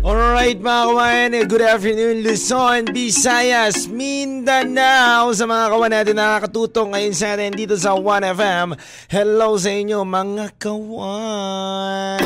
Alright 0.00 0.56
mga 0.64 0.82
kawain, 0.88 1.32
good 1.44 1.60
afternoon 1.60 2.24
Luzon, 2.24 2.88
Visayas, 2.88 3.84
Mindanao. 3.84 5.28
Sa 5.36 5.44
mga 5.44 5.68
kawan 5.68 5.92
natin 5.92 6.16
na 6.16 6.40
nakakatutong 6.40 6.96
ngayon 6.96 7.12
sa 7.12 7.36
atin 7.36 7.52
dito 7.52 7.76
sa 7.76 7.92
1FM 7.92 8.80
Hello 9.12 9.60
sa 9.60 9.68
inyo 9.68 10.00
mga 10.00 10.56
kawan 10.56 12.16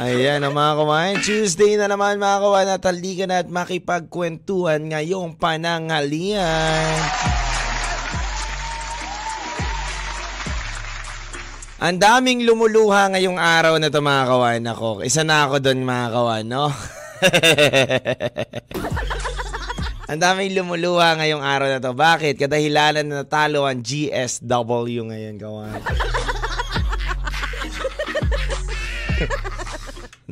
Ayan 0.00 0.48
ang 0.48 0.56
mga 0.56 0.72
kawan, 0.80 1.12
Tuesday 1.20 1.76
na 1.76 1.92
naman 1.92 2.16
mga 2.16 2.38
kawan 2.40 2.72
at 2.72 2.80
halika 2.80 3.28
na 3.28 3.44
at 3.44 3.52
makipagkwentuhan 3.52 4.80
ngayong 4.80 5.36
panangalian 5.36 7.04
Ang 11.76 12.00
daming 12.00 12.48
lumuluha 12.48 13.12
ngayong 13.12 13.36
araw 13.36 13.76
na 13.76 13.92
to 13.92 14.00
mga 14.00 14.24
kawan 14.24 14.64
ako. 14.64 15.04
Isa 15.04 15.28
na 15.28 15.44
ako 15.44 15.60
doon 15.60 15.84
mga 15.84 16.08
kawan, 16.08 16.48
no? 16.48 16.72
ang 20.08 20.16
daming 20.16 20.56
lumuluha 20.56 21.20
ngayong 21.20 21.44
araw 21.44 21.68
na 21.68 21.76
to. 21.76 21.92
Bakit? 21.92 22.40
Kadahilanan 22.40 23.04
na 23.04 23.20
natalo 23.20 23.68
ang 23.68 23.84
GSW 23.84 25.04
ngayon, 25.04 25.36
kawan. 25.36 25.76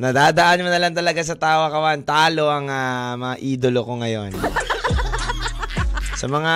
Nadadaan 0.01 0.65
mo 0.65 0.73
na 0.73 0.81
lang 0.81 0.97
talaga 0.97 1.21
sa 1.21 1.37
tawa, 1.37 1.69
kawan. 1.69 2.01
Talo 2.09 2.49
ang 2.49 2.73
uh, 2.73 3.21
mga 3.21 3.35
idolo 3.45 3.85
ko 3.85 4.01
ngayon. 4.01 4.33
Sa 6.17 6.25
mga 6.25 6.55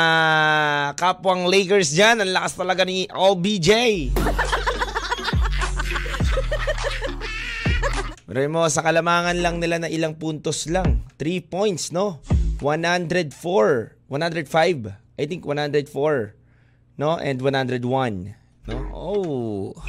kapwang 0.97 1.45
Lakers 1.45 1.93
dyan, 1.93 2.25
ang 2.25 2.33
lakas 2.33 2.57
talaga 2.57 2.81
ni 2.81 3.05
OBJ. 3.05 3.69
Remo, 8.29 8.61
sa 8.69 8.85
kalamangan 8.85 9.41
lang 9.41 9.57
nila 9.57 9.81
na 9.81 9.89
ilang 9.89 10.13
puntos 10.13 10.69
lang. 10.69 11.01
3 11.17 11.49
points, 11.49 11.89
no? 11.89 12.21
104. 12.61 13.25
105. 14.05 14.93
I 15.17 15.25
think 15.25 15.49
104. 15.49 16.37
No? 17.01 17.17
And 17.17 17.41
101. 17.41 17.81
No? 18.69 18.77
Oh. 18.93 19.73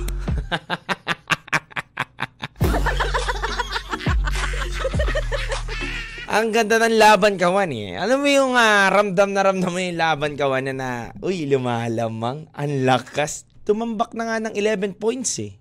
Ang 6.33 6.57
ganda 6.57 6.81
ng 6.81 6.97
laban 6.97 7.37
kawan 7.37 7.69
eh. 7.77 8.01
Alam 8.01 8.25
mo 8.25 8.29
yung 8.33 8.57
uh, 8.57 8.89
ramdam 8.89 9.37
na 9.37 9.45
ramdam 9.45 9.69
mo 9.69 9.85
yung 9.85 10.01
laban 10.01 10.41
kawan 10.41 10.73
na, 10.73 10.73
na 10.73 10.91
uy, 11.21 11.45
lumalamang. 11.45 12.49
Ang 12.57 12.89
lakas. 12.89 13.45
Tumambak 13.69 14.17
na 14.17 14.25
nga 14.25 14.49
ng 14.49 14.57
11 14.57 14.97
points 14.97 15.37
eh. 15.45 15.60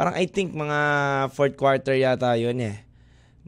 Parang 0.00 0.16
I 0.16 0.24
think 0.32 0.56
mga 0.56 0.80
fourth 1.36 1.60
quarter 1.60 1.92
yata 1.92 2.32
yun 2.40 2.56
eh. 2.64 2.88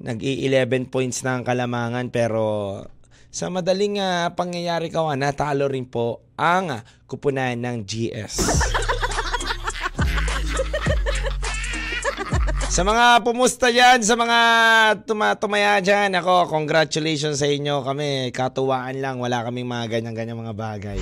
Nag-i-11 0.04 0.92
points 0.92 1.24
na 1.24 1.40
ang 1.40 1.48
kalamangan 1.48 2.12
pero 2.12 2.76
sa 3.32 3.48
madaling 3.48 3.96
uh, 3.96 4.36
pangyayari 4.36 4.92
kawan, 4.92 5.16
natalo 5.16 5.64
rin 5.64 5.88
po 5.88 6.20
ang 6.36 6.68
uh, 6.68 6.84
kupunan 7.08 7.56
ng 7.56 7.88
GS. 7.88 8.36
Sa 12.68 12.84
mga 12.84 13.24
pumusta 13.24 13.68
dyan, 13.68 14.00
sa 14.00 14.16
mga 14.16 14.40
tuma- 15.04 15.36
tumaya 15.36 15.76
dyan, 15.84 16.16
ako, 16.16 16.48
congratulations 16.48 17.36
sa 17.36 17.44
inyo. 17.44 17.84
Kami, 17.84 18.32
katuwaan 18.32 18.96
lang. 18.96 19.20
Wala 19.20 19.44
kaming 19.44 19.68
mga 19.68 20.00
ganyan-ganyan 20.00 20.40
mga 20.40 20.56
bagay. 20.56 20.96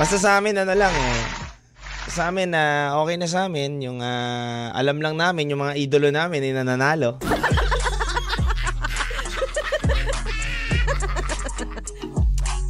Basta 0.00 0.16
sa 0.16 0.40
amin, 0.40 0.56
ano 0.64 0.72
lang 0.72 0.96
eh. 0.96 1.47
Sa 2.08 2.32
amin, 2.32 2.48
na 2.48 2.96
uh, 2.96 3.04
okay 3.04 3.20
na 3.20 3.28
sa 3.28 3.44
amin. 3.44 3.84
Yung 3.84 4.00
uh, 4.00 4.72
alam 4.72 4.96
lang 4.96 5.20
namin, 5.20 5.52
yung 5.52 5.60
mga 5.60 5.76
idolo 5.76 6.08
namin 6.08 6.40
ay 6.40 6.56
nananalo. 6.56 7.20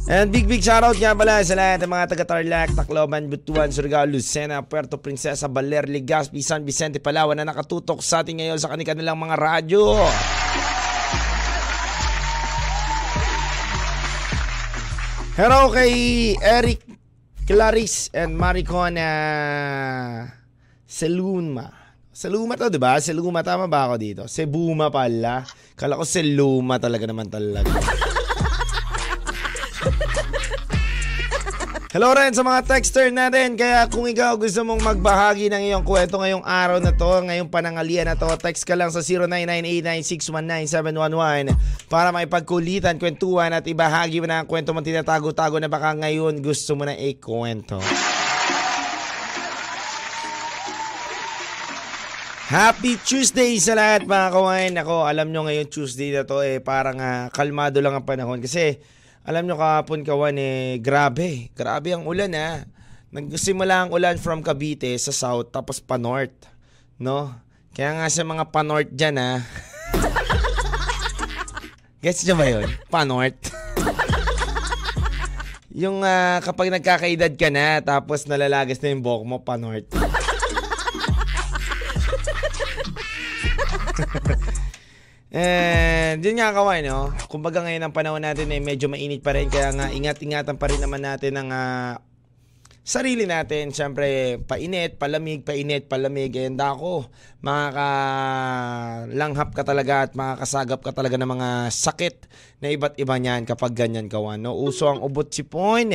And 0.09 0.33
big 0.33 0.49
big 0.49 0.65
shoutout 0.65 0.97
nga 0.97 1.13
pala 1.13 1.37
sa 1.45 1.53
lahat 1.53 1.85
ng 1.85 1.93
mga 1.93 2.09
taga 2.09 2.25
Tarlac, 2.25 2.73
Tacloban, 2.73 3.29
Butuan, 3.29 3.69
Surigao, 3.69 4.09
Lucena, 4.09 4.65
Puerto 4.65 4.97
Princesa, 4.97 5.45
Baler, 5.45 5.85
Legazpi, 5.85 6.41
San 6.41 6.65
Vicente, 6.65 6.97
Palawan 6.97 7.37
na 7.37 7.45
nakatutok 7.45 8.01
sa 8.01 8.25
atin 8.25 8.41
ngayon 8.41 8.57
sa 8.57 8.73
kanilang 8.73 9.21
mga 9.21 9.37
radyo. 9.37 9.85
Hello 15.37 15.69
kay 15.71 15.93
Eric 16.41 16.98
Clarice 17.49 18.13
and 18.13 18.37
Maricona 18.37 19.09
Seluma. 20.85 21.73
Seluma 22.13 22.53
to, 22.53 22.69
di 22.69 22.77
ba? 22.77 23.01
Seluma, 23.01 23.41
tama 23.41 23.65
ba 23.65 23.89
ako 23.89 23.97
dito? 23.97 24.29
Sebuma 24.29 24.93
pala. 24.93 25.41
Kala 25.73 25.97
ko 25.97 26.05
Seluma 26.05 26.77
talaga 26.77 27.09
naman 27.09 27.25
talaga. 27.25 27.73
Hello 31.89 32.13
rin 32.13 32.37
sa 32.37 32.45
mga 32.45 32.69
texter 32.69 33.09
natin. 33.09 33.57
Kaya 33.57 33.89
kung 33.89 34.05
ikaw 34.05 34.37
gusto 34.37 34.61
mong 34.61 34.85
magbahagi 34.85 35.49
ng 35.49 35.73
iyong 35.73 35.81
kwento 35.81 36.21
ngayong 36.21 36.45
araw 36.45 36.77
na 36.77 36.93
to, 36.93 37.25
ngayong 37.25 37.49
panangalian 37.49 38.05
na 38.05 38.13
to, 38.13 38.29
text 38.37 38.61
ka 38.61 38.77
lang 38.77 38.93
sa 38.93 39.01
099896197111 39.01 41.57
para 41.89 42.13
maipagkulitan, 42.13 43.01
kwentuhan 43.01 43.49
at 43.49 43.65
ibahagi 43.65 44.21
mo 44.21 44.29
na 44.29 44.45
ang 44.45 44.47
kwento 44.47 44.71
mong 44.71 44.85
tinatago-tago 44.85 45.57
na 45.57 45.65
baka 45.65 45.97
ngayon 45.97 46.37
gusto 46.37 46.77
mo 46.77 46.85
na 46.85 46.93
ikwento. 46.93 47.81
Happy 52.49 52.97
Tuesday 53.01 53.57
sa 53.61 53.77
lahat 53.77 54.09
mga 54.09 54.29
kawain. 54.33 54.73
Ako, 54.77 55.05
alam 55.05 55.29
nyo 55.29 55.45
ngayon 55.45 55.69
Tuesday 55.69 56.13
na 56.13 56.25
to 56.25 56.41
eh 56.41 56.61
parang 56.61 56.97
uh, 56.97 57.29
kalmado 57.29 57.77
lang 57.77 57.93
ang 57.93 58.05
panahon 58.05 58.41
kasi 58.41 58.81
alam 59.25 59.45
nyo 59.45 59.53
kahapon 59.57 60.01
kawan 60.01 60.37
eh, 60.37 60.81
grabe. 60.81 61.53
Grabe 61.53 61.93
ang 61.93 62.09
ulan 62.09 62.33
ha. 62.33 62.65
Nagsimula 63.13 63.85
ang 63.85 63.89
ulan 63.93 64.17
from 64.21 64.41
Cavite 64.41 64.93
sa 64.97 65.13
south 65.13 65.53
tapos 65.53 65.81
pa 65.81 66.01
north. 66.01 66.49
No? 66.97 67.33
Kaya 67.73 67.97
nga 67.97 68.09
sa 68.09 68.25
mga 68.25 68.49
pa 68.49 68.61
north 68.65 68.93
dyan 68.93 69.21
ha. 69.21 69.45
Gets 71.99 72.23
nyo 72.23 72.35
ba 72.39 72.47
yun? 72.47 72.63
Pa 72.93 73.03
north. 73.03 73.51
yung 75.83 75.99
uh, 75.99 76.39
kapag 76.39 76.71
nagkakaedad 76.71 77.35
ka 77.35 77.51
na 77.51 77.83
tapos 77.83 78.23
nalalagas 78.23 78.79
na 78.79 78.95
yung 78.95 79.03
buhok 79.03 79.23
mo 79.27 79.37
pa 79.43 79.59
north. 79.59 79.91
And 85.29 86.25
yun 86.25 86.41
nga 86.41 86.55
kaway, 86.55 86.81
no? 86.81 87.13
Kumbaga 87.29 87.61
ngayon 87.61 87.85
ang 87.85 87.93
panahon 87.93 88.25
natin 88.25 88.49
ay 88.49 88.57
eh, 88.57 88.65
medyo 88.65 88.89
mainit 88.89 89.21
pa 89.21 89.37
rin. 89.37 89.45
Kaya 89.45 89.69
nga 89.77 89.93
ingat-ingatan 89.93 90.57
pa 90.57 90.65
rin 90.71 90.81
naman 90.81 91.05
natin 91.05 91.37
ang 91.37 91.53
uh, 91.53 92.01
sarili 92.89 93.29
natin. 93.29 93.69
Siyempre, 93.69 94.41
painit, 94.49 94.97
palamig, 94.97 95.45
painit, 95.45 95.85
palamig. 95.85 96.33
And 96.41 96.57
ako, 96.57 97.05
makakalanghap 97.45 99.53
ka 99.53 99.61
talaga 99.61 100.09
at 100.09 100.17
makakasagap 100.17 100.81
ka 100.81 100.97
talaga 100.97 101.21
ng 101.21 101.29
mga 101.29 101.69
sakit 101.69 102.25
na 102.65 102.73
iba't 102.73 102.97
iba 102.97 103.13
niyan 103.21 103.45
kapag 103.45 103.77
ganyan 103.77 104.09
kawan. 104.09 104.41
No? 104.41 104.57
Uso 104.57 104.89
ang 104.89 105.05
ubot 105.05 105.29
sipon, 105.29 105.93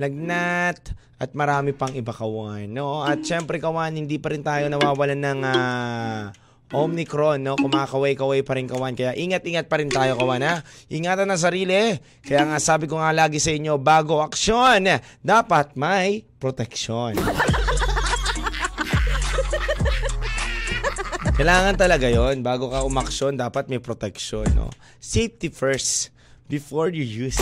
lagnat, 0.00 0.96
at 1.20 1.36
marami 1.36 1.76
pang 1.76 1.92
iba 1.92 2.16
kawan. 2.16 2.72
No? 2.72 3.04
At 3.04 3.20
siyempre 3.20 3.60
kawan, 3.60 4.00
hindi 4.00 4.16
pa 4.16 4.32
rin 4.32 4.40
tayo 4.40 4.72
nawawalan 4.72 5.20
ng... 5.20 5.44
Uh, 5.44 6.32
Omicron, 6.70 7.42
no? 7.42 7.58
Kumakaway-kaway 7.58 8.46
pa 8.46 8.54
rin 8.54 8.70
kawan. 8.70 8.94
Kaya 8.94 9.18
ingat-ingat 9.18 9.66
pa 9.66 9.82
rin 9.82 9.90
tayo 9.90 10.14
kawan, 10.14 10.42
ha? 10.46 10.62
Ingatan 10.86 11.26
ang 11.26 11.40
sarili. 11.42 11.98
Kaya 12.22 12.46
nga 12.46 12.62
sabi 12.62 12.86
ko 12.86 13.02
nga 13.02 13.10
lagi 13.10 13.42
sa 13.42 13.50
inyo, 13.50 13.74
bago 13.74 14.22
aksyon, 14.22 14.86
dapat 15.22 15.74
may 15.74 16.22
protection. 16.38 17.18
Kailangan 21.40 21.72
talaga 21.72 22.04
yon 22.12 22.44
Bago 22.44 22.68
ka 22.68 22.84
umaksyon, 22.84 23.32
dapat 23.34 23.66
may 23.66 23.80
protection, 23.80 24.44
no? 24.54 24.68
Safety 25.00 25.48
first 25.48 26.12
before 26.46 26.92
you 26.92 27.02
use 27.02 27.40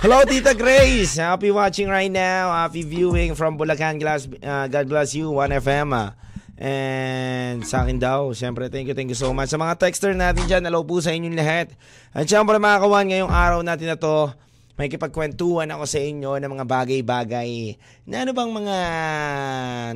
Hello, 0.00 0.24
Tita 0.24 0.56
Grace. 0.56 1.20
Happy 1.20 1.52
watching 1.52 1.84
right 1.92 2.08
now. 2.08 2.48
Happy 2.56 2.80
viewing 2.80 3.36
from 3.36 3.60
Bulacan. 3.60 4.00
Uh, 4.00 4.64
God 4.72 4.88
bless 4.88 5.12
you, 5.12 5.28
1FM. 5.28 5.92
Uh. 5.92 6.16
And 6.60 7.64
sa 7.64 7.88
akin 7.88 7.96
daw, 7.96 8.36
syempre 8.36 8.68
thank 8.68 8.84
you, 8.84 8.92
thank 8.92 9.08
you 9.08 9.16
so 9.16 9.32
much. 9.32 9.48
Sa 9.48 9.56
mga 9.56 9.80
texter 9.80 10.12
natin 10.12 10.44
dyan, 10.44 10.60
hello 10.68 10.84
po 10.84 11.00
sa 11.00 11.08
inyong 11.08 11.32
lahat. 11.32 11.72
At 12.12 12.28
syempre 12.28 12.60
mga 12.60 12.84
kawan, 12.84 13.08
ngayong 13.08 13.32
araw 13.32 13.60
natin 13.64 13.88
na 13.88 13.96
to, 13.96 14.28
may 14.76 14.92
kipagkwentuhan 14.92 15.72
ako 15.72 15.88
sa 15.88 15.96
inyo 15.96 16.36
ng 16.36 16.50
mga 16.52 16.64
bagay-bagay 16.68 17.80
na 18.04 18.28
ano 18.28 18.36
bang 18.36 18.52
mga 18.52 18.76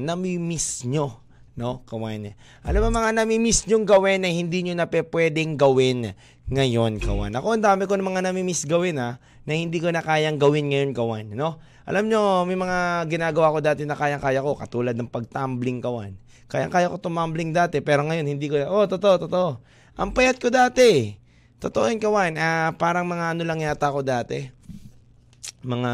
nami-miss 0.01 0.89
nyo 0.89 1.25
no? 1.55 1.87
Kawan. 1.87 2.35
Ano 2.67 2.77
ba 2.83 2.91
mga 2.91 3.11
nami-miss 3.23 3.67
nyong 3.71 3.87
gawin 3.87 4.27
na 4.27 4.31
hindi 4.31 4.67
nyo 4.67 4.75
na 4.75 4.91
pwedeng 4.91 5.55
gawin 5.55 6.15
ngayon, 6.51 6.99
kawan? 6.99 7.33
Ako, 7.39 7.55
ang 7.57 7.65
dami 7.65 7.87
ko 7.87 7.95
ng 7.95 8.07
mga 8.07 8.23
nami-miss 8.31 8.67
gawin, 8.67 8.99
ha, 8.99 9.23
na 9.47 9.53
hindi 9.55 9.79
ko 9.79 9.89
na 9.95 10.03
kayang 10.03 10.37
gawin 10.37 10.69
ngayon, 10.69 10.91
kawan, 10.93 11.27
no? 11.33 11.63
Alam 11.87 12.11
nyo, 12.11 12.49
may 12.49 12.59
mga 12.59 13.07
ginagawa 13.09 13.55
ko 13.55 13.59
dati 13.63 13.87
na 13.87 13.95
kayang-kaya 13.95 14.43
ko, 14.43 14.59
katulad 14.59 14.97
ng 14.99 15.09
pagtumbling, 15.09 15.79
kawan. 15.79 16.19
Kayang-kaya 16.49 16.93
ko 16.93 17.01
tumambling 17.01 17.51
dati, 17.57 17.81
pero 17.81 18.05
ngayon 18.05 18.27
hindi 18.29 18.47
ko 18.53 18.61
oh, 18.69 18.87
totoo, 18.87 19.29
totoo. 19.29 19.51
Ang 19.95 20.11
payat 20.11 20.43
ko 20.43 20.51
dati. 20.51 21.17
Totoo 21.63 21.89
yun, 21.89 22.03
kawan. 22.03 22.37
Ah, 22.37 22.75
parang 22.77 23.09
mga 23.09 23.33
ano 23.33 23.43
lang 23.47 23.63
yata 23.63 23.89
ako 23.89 24.05
dati. 24.05 24.53
Mga 25.65 25.93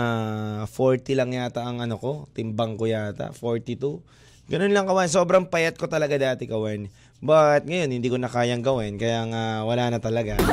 40 0.66 1.14
lang 1.14 1.30
yata 1.30 1.62
ang 1.62 1.78
ano 1.78 1.94
ko, 1.94 2.26
timbang 2.34 2.74
ko 2.74 2.90
yata, 2.90 3.30
42. 3.36 4.02
Ganun 4.50 4.74
lang 4.74 4.82
kawan, 4.82 5.06
sobrang 5.06 5.46
payat 5.46 5.78
ko 5.78 5.86
talaga 5.86 6.18
dati 6.18 6.50
kawan. 6.50 6.90
But 7.22 7.70
ngayon 7.70 7.94
hindi 7.94 8.10
ko 8.10 8.18
na 8.18 8.26
kayang 8.26 8.66
gawin 8.66 8.98
kaya 8.98 9.22
nga 9.30 9.62
wala 9.62 9.94
na 9.94 10.02
talaga. 10.02 10.34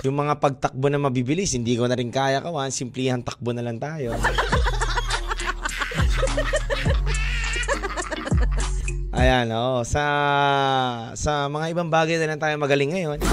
Yung 0.00 0.16
mga 0.16 0.40
pagtakbo 0.40 0.88
na 0.88 0.96
mabibilis, 0.96 1.52
hindi 1.52 1.76
ko 1.76 1.84
na 1.84 1.92
rin 1.92 2.08
kaya 2.08 2.40
kawan, 2.40 2.72
simplihan 2.72 3.20
takbo 3.20 3.52
na 3.52 3.60
lang 3.60 3.76
tayo. 3.76 4.16
Ayan, 9.20 9.52
oh, 9.52 9.84
sa 9.84 10.02
sa 11.12 11.44
mga 11.52 11.76
ibang 11.76 11.92
bagay 11.92 12.16
na 12.16 12.32
lang 12.32 12.40
tayo 12.40 12.56
magaling 12.56 12.88
ngayon. 12.88 13.20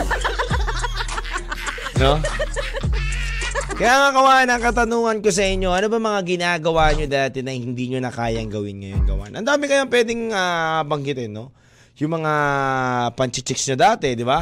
No? 1.97 2.21
Kaya 3.73 3.93
nga 3.97 4.09
kawan, 4.13 4.53
ang 4.53 4.61
katanungan 4.61 5.17
ko 5.25 5.33
sa 5.33 5.41
inyo, 5.49 5.73
ano 5.73 5.89
ba 5.89 5.97
mga 5.97 6.21
ginagawa 6.29 6.93
nyo 6.93 7.09
dati 7.09 7.41
na 7.41 7.49
hindi 7.49 7.89
nyo 7.89 7.97
na 7.97 8.13
kayang 8.13 8.53
gawin 8.53 8.85
ngayon 8.85 9.01
gawan? 9.09 9.33
Ang 9.33 9.41
dami 9.49 9.65
kayang 9.65 9.89
pwedeng 9.89 10.29
uh, 10.29 10.85
banggitin, 10.85 11.33
no? 11.33 11.49
Yung 11.97 12.21
mga 12.21 12.33
panchichicks 13.17 13.65
nyo 13.73 13.77
dati, 13.81 14.13
di 14.13 14.21
ba? 14.21 14.37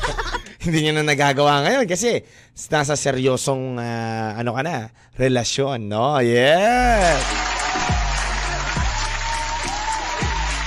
hindi 0.62 0.86
nyo 0.86 1.02
na 1.02 1.02
nagagawa 1.02 1.66
ngayon 1.66 1.90
kasi 1.90 2.22
nasa 2.70 2.94
seryosong 2.94 3.74
uh, 3.74 4.38
ano 4.38 4.54
ka 4.54 4.62
na, 4.62 4.94
relasyon, 5.18 5.90
no? 5.90 6.22
Yes! 6.22 7.43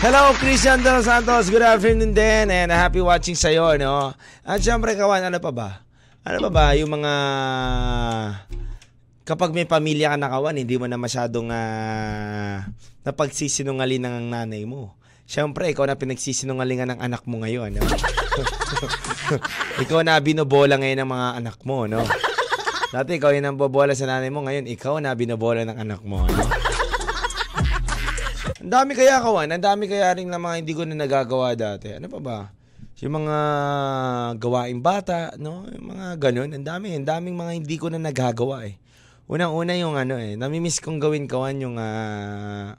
Hello, 0.07 0.31
Christian 0.39 0.79
Del 0.79 1.03
Santos. 1.03 1.51
Good 1.51 1.67
afternoon 1.67 2.15
din 2.15 2.47
and 2.47 2.71
happy 2.71 3.03
watching 3.03 3.35
sa'yo, 3.35 3.75
no? 3.75 4.15
At 4.47 4.63
syempre, 4.63 4.95
kawan, 4.95 5.27
ano 5.27 5.35
pa 5.43 5.51
ba? 5.51 5.83
Ano 6.23 6.47
ba 6.47 6.47
ba, 6.47 6.65
yung 6.79 6.95
mga... 6.95 7.11
Kapag 9.27 9.51
may 9.51 9.67
pamilya 9.67 10.07
ka 10.07 10.15
nakawan, 10.15 10.55
hindi 10.55 10.79
mo 10.79 10.87
na 10.87 10.95
masyadong 10.95 11.51
uh, 11.51 12.63
napagsisinungaling 13.03 13.99
ng 13.99 14.31
nanay 14.31 14.63
mo. 14.63 14.95
Siyempre, 15.27 15.75
ikaw 15.75 15.83
na 15.83 15.99
pinagsisinungalingan 15.99 16.95
ng 16.95 16.99
anak 17.03 17.27
mo 17.27 17.43
ngayon. 17.43 17.75
No? 17.75 17.83
ikaw 19.83 20.07
na 20.07 20.23
binobola 20.23 20.79
ngayon 20.79 21.03
ng 21.03 21.11
mga 21.11 21.27
anak 21.43 21.57
mo, 21.67 21.83
no? 21.83 22.07
Dati 22.95 23.19
ikaw 23.19 23.35
yung 23.35 23.59
bobola 23.59 23.91
sa 23.91 24.07
nanay 24.07 24.31
mo, 24.31 24.39
ngayon 24.47 24.71
ikaw 24.71 25.03
na 25.03 25.11
binobola 25.11 25.67
ng 25.67 25.75
anak 25.75 25.99
mo, 26.07 26.23
no? 26.23 26.66
Ang 28.67 28.75
dami 28.75 28.99
kaya 28.99 29.23
kawan, 29.23 29.47
ang 29.47 29.63
dami 29.63 29.87
kaya 29.87 30.11
rin 30.11 30.27
na 30.27 30.35
mga 30.35 30.59
hindi 30.59 30.75
ko 30.75 30.83
na 30.83 30.91
nagagawa 30.91 31.55
dati. 31.55 31.95
Ano 31.95 32.11
pa 32.11 32.19
ba? 32.19 32.39
Yung 32.99 33.23
mga 33.23 33.37
gawaing 34.43 34.83
bata, 34.83 35.31
no? 35.39 35.63
Yung 35.71 35.95
mga 35.95 36.19
ganun. 36.19 36.51
Ang 36.51 36.67
dami, 36.67 36.91
ang 36.91 37.07
daming 37.07 37.39
mga 37.39 37.63
hindi 37.63 37.79
ko 37.79 37.87
na 37.87 37.95
nagagawa 37.95 38.67
eh. 38.67 38.75
Unang-una 39.31 39.71
yung 39.79 39.95
ano 39.95 40.19
eh, 40.19 40.35
namimiss 40.35 40.83
kong 40.83 40.99
gawin 40.99 41.31
kawan 41.31 41.63
yung 41.63 41.79
uh, 41.79 42.75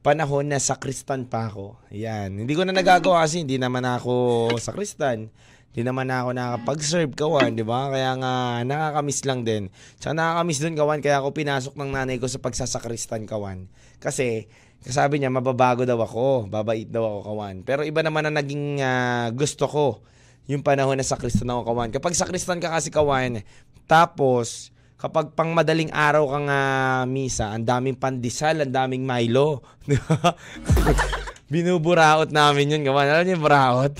panahon 0.00 0.48
na 0.48 0.56
sakristan 0.56 1.28
pa 1.28 1.52
ako. 1.52 1.76
Yan. 1.92 2.40
Hindi 2.40 2.56
ko 2.56 2.64
na 2.64 2.72
nagagawa 2.72 3.20
kasi 3.28 3.44
hindi 3.44 3.60
naman 3.60 3.84
ako 3.84 4.56
sakristan. 4.56 5.28
Hindi 5.76 5.82
naman 5.84 6.08
ako 6.08 6.32
nakapag-serve 6.32 7.12
kawan, 7.12 7.60
di 7.60 7.62
ba? 7.68 7.92
Kaya 7.92 8.16
nga 8.16 8.32
nakakamiss 8.64 9.28
lang 9.28 9.44
din. 9.44 9.68
Tsaka 10.00 10.16
nakakamiss 10.16 10.64
dun 10.64 10.80
kawan, 10.80 11.04
kaya 11.04 11.20
ako 11.20 11.36
pinasok 11.36 11.76
ng 11.76 11.92
nanay 11.92 12.16
ko 12.16 12.24
sa 12.24 12.40
pagsasakristan 12.40 13.28
kawan. 13.28 13.68
Kasi 14.00 14.48
sabi 14.80 15.20
niya, 15.20 15.28
mababago 15.28 15.84
daw 15.84 16.00
ako, 16.00 16.48
babait 16.48 16.88
daw 16.88 17.04
ako 17.04 17.18
kawan. 17.32 17.56
Pero 17.68 17.84
iba 17.84 18.00
naman 18.00 18.24
ang 18.24 18.36
naging 18.40 18.80
uh, 18.80 19.28
gusto 19.36 19.68
ko 19.68 20.00
yung 20.48 20.64
panahon 20.64 20.96
na 20.96 21.04
sakristan 21.04 21.52
ako 21.52 21.68
kawan. 21.68 21.92
Kapag 21.92 22.16
sakristan 22.16 22.64
ka 22.64 22.72
kasi 22.72 22.88
kawan, 22.88 23.44
tapos 23.84 24.72
kapag 24.96 25.36
pang 25.36 25.52
madaling 25.52 25.92
araw 25.92 26.32
kang 26.32 26.48
uh, 26.48 27.04
misa, 27.04 27.52
ang 27.52 27.64
daming 27.68 27.96
pandesal, 27.96 28.64
ang 28.64 28.72
daming 28.72 29.04
Milo. 29.04 29.60
Binuburaot 31.52 32.32
namin 32.32 32.72
yun 32.78 32.82
kawan. 32.84 33.04
Alam 33.04 33.24
niyo 33.28 33.34
yung 33.36 33.44
buraot? 33.44 33.92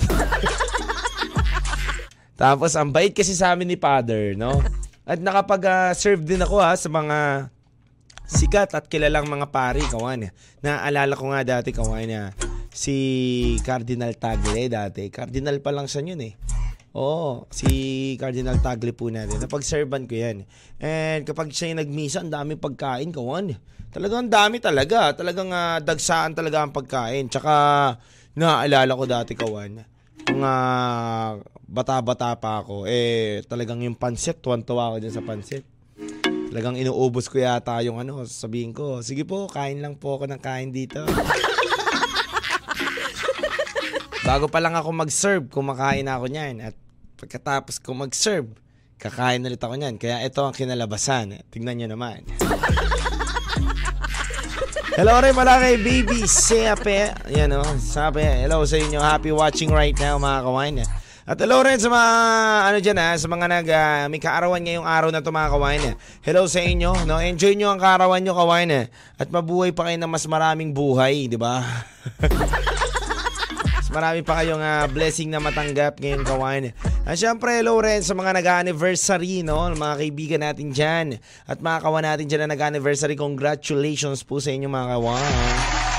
tapos 2.41 2.73
ang 2.73 2.89
bait 2.89 3.13
kasi 3.13 3.37
sa 3.37 3.53
amin 3.53 3.69
ni 3.69 3.77
Father, 3.77 4.33
no? 4.33 4.65
At 5.05 5.21
nakapag-serve 5.21 6.25
uh, 6.25 6.27
din 6.27 6.41
ako 6.41 6.57
ha 6.57 6.73
sa 6.73 6.89
mga 6.89 7.17
sikat 8.31 8.71
at 8.71 8.87
kilalang 8.87 9.27
mga 9.27 9.51
pari, 9.51 9.83
kawan. 9.83 10.31
Naaalala 10.63 11.13
ko 11.19 11.35
nga 11.35 11.43
dati, 11.43 11.75
kawan, 11.75 12.31
si 12.71 12.95
Cardinal 13.67 14.15
Tagle 14.15 14.71
dati. 14.71 15.11
Cardinal 15.11 15.59
pa 15.59 15.75
lang 15.75 15.91
siya 15.91 16.07
yun 16.07 16.23
eh. 16.23 16.33
Oo, 16.95 17.47
si 17.51 18.15
Cardinal 18.19 18.59
Tagle 18.63 18.95
po 18.95 19.11
natin. 19.11 19.39
Napag-servan 19.39 20.07
ko 20.07 20.15
yan. 20.15 20.47
And 20.79 21.23
kapag 21.27 21.51
siya 21.51 21.71
yung 21.71 21.83
nagmisa, 21.83 22.23
ang 22.23 22.31
dami 22.31 22.55
pagkain, 22.55 23.11
kawan. 23.11 23.55
Talagang 23.91 24.31
dami 24.31 24.59
talaga. 24.63 25.11
Talagang 25.15 25.51
uh, 25.51 25.79
dagsaan 25.83 26.35
talaga 26.35 26.63
ang 26.63 26.71
pagkain. 26.75 27.27
Tsaka, 27.27 27.95
naaalala 28.35 28.91
ko 28.95 29.03
dati, 29.07 29.35
kawan. 29.35 29.83
Mga 30.31 30.53
bata-bata 31.71 32.35
pa 32.35 32.59
ako, 32.59 32.83
eh, 32.87 33.39
talagang 33.47 33.79
yung 33.83 33.95
pansit, 33.95 34.43
tuwan-tuwa 34.43 34.91
ako 34.91 34.95
dyan 34.99 35.15
sa 35.15 35.23
pansit. 35.23 35.63
Talagang 36.51 36.75
inuubos 36.75 37.31
ko 37.31 37.39
yata 37.39 37.79
yung 37.79 38.03
ano, 38.03 38.27
sabihin 38.27 38.75
ko, 38.75 38.99
sige 38.99 39.23
po, 39.23 39.47
kain 39.47 39.79
lang 39.79 39.95
po 39.95 40.19
ako 40.19 40.27
ng 40.27 40.41
kain 40.43 40.75
dito. 40.75 40.99
Bago 44.27 44.51
pa 44.51 44.59
lang 44.59 44.75
ako 44.75 44.91
mag-serve, 44.91 45.47
kumakain 45.47 46.11
ako 46.11 46.27
niyan. 46.27 46.59
At 46.59 46.75
pagkatapos 47.15 47.79
ko 47.79 47.95
mag-serve, 47.95 48.51
kakain 48.99 49.47
ulit 49.47 49.63
ako 49.63 49.79
niyan. 49.79 49.95
Kaya 49.95 50.27
ito 50.27 50.43
ang 50.43 50.51
kinalabasan. 50.51 51.39
Tingnan 51.47 51.79
nyo 51.79 51.95
naman. 51.95 52.27
Hello 54.99 55.23
rin 55.23 55.31
pala 55.31 55.55
kay 55.55 55.79
Baby 55.79 56.27
Sepe. 56.27 57.15
Yan 57.31 57.55
o, 57.55 57.63
oh, 57.63 57.79
sabi, 57.79 58.27
hello 58.27 58.67
sa 58.67 58.75
inyo. 58.75 58.99
Happy 58.99 59.31
watching 59.31 59.71
right 59.71 59.95
now 59.95 60.19
mga 60.19 60.43
kawain. 60.43 60.83
At 61.21 61.37
rin 61.37 61.77
sa 61.77 61.85
mga, 61.85 62.09
ano 62.65 62.77
dyan 62.81 62.97
ha, 62.97 63.09
sa 63.13 63.27
mga 63.29 63.45
nag, 63.45 63.67
uh, 63.69 64.03
may 64.09 64.17
kaarawan 64.17 64.57
ngayong 64.57 64.87
araw 64.89 65.09
na 65.13 65.21
ito 65.21 65.29
mga 65.29 65.53
kawain. 65.53 65.83
Hello 66.25 66.49
sa 66.49 66.65
inyo, 66.65 67.05
no? 67.05 67.21
Enjoy 67.21 67.53
nyo 67.53 67.69
ang 67.69 67.77
kaarawan 67.77 68.25
nyo 68.25 68.33
kawain. 68.33 68.89
At 69.21 69.29
mabuhay 69.29 69.69
pa 69.69 69.85
kayo 69.85 70.01
ng 70.01 70.09
mas 70.09 70.25
maraming 70.25 70.73
buhay, 70.73 71.29
di 71.29 71.37
ba? 71.37 71.61
marami 73.91 74.23
pa 74.23 74.41
kayong 74.41 74.63
uh, 74.63 74.87
blessing 74.89 75.29
na 75.29 75.37
matanggap 75.37 76.01
ngayon 76.01 76.25
kawain. 76.25 76.73
At 77.05 77.21
syempre, 77.21 77.53
hello 77.59 77.77
rin 77.77 78.01
sa 78.01 78.17
mga 78.17 78.41
nag-anniversary, 78.41 79.45
no? 79.45 79.69
Mga 79.77 79.95
kaibigan 80.01 80.41
natin 80.41 80.73
dyan. 80.73 81.07
At 81.45 81.61
mga 81.61 81.85
kawan 81.85 82.01
natin 82.01 82.25
dyan 82.25 82.49
na 82.49 82.57
nag-anniversary, 82.57 83.13
congratulations 83.13 84.25
po 84.25 84.41
sa 84.41 84.49
inyo 84.49 84.65
mga 84.65 84.87
kawan. 84.97 85.90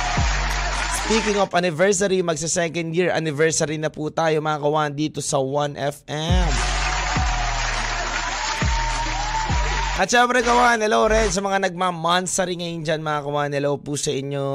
Speaking 1.03 1.43
of 1.43 1.51
anniversary, 1.51 2.23
magsa 2.23 2.47
second 2.47 2.95
year 2.95 3.11
anniversary 3.11 3.75
na 3.75 3.91
po 3.91 4.07
tayo 4.15 4.39
mga 4.39 4.63
kawan 4.63 4.93
dito 4.95 5.19
sa 5.19 5.43
1FM. 5.43 6.49
At 9.99 10.09
syempre 10.09 10.47
kawan, 10.47 10.79
hello 10.79 11.11
rin 11.11 11.29
sa 11.29 11.43
mga 11.43 11.69
nagmamansary 11.69 12.55
ngayon 12.55 12.87
dyan 12.87 13.01
mga 13.03 13.21
kawan. 13.29 13.51
Hello 13.51 13.77
po 13.83 13.99
sa 13.99 14.15
inyo. 14.15 14.47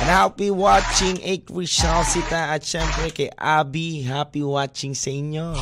And 0.00 0.08
happy 0.08 0.54
watching 0.54 1.18
A. 1.18 1.42
Crishalsita 1.42 2.54
at 2.54 2.62
syempre 2.62 3.10
kay 3.10 3.34
Abby, 3.34 4.06
happy 4.06 4.46
watching 4.46 4.94
sa 4.94 5.10
inyo. 5.10 5.56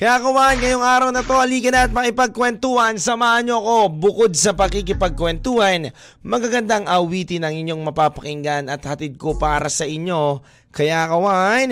Kaya 0.00 0.16
kumain 0.16 0.56
ngayong 0.56 0.80
araw 0.80 1.12
na 1.12 1.20
to, 1.20 1.36
halika 1.36 1.68
na 1.68 1.84
at 1.84 1.92
makipagkwentuhan. 1.92 2.96
Samahan 2.96 3.44
nyo 3.44 3.60
ako 3.60 3.76
bukod 4.00 4.32
sa 4.32 4.56
pakikipagkwentuhan. 4.56 5.92
Magagandang 6.24 6.88
awitin 6.88 7.44
ang 7.44 7.52
inyong 7.52 7.84
mapapakinggan 7.84 8.72
at 8.72 8.80
hatid 8.80 9.20
ko 9.20 9.36
para 9.36 9.68
sa 9.68 9.84
inyo. 9.84 10.40
Kaya 10.72 11.04
kawan, 11.04 11.68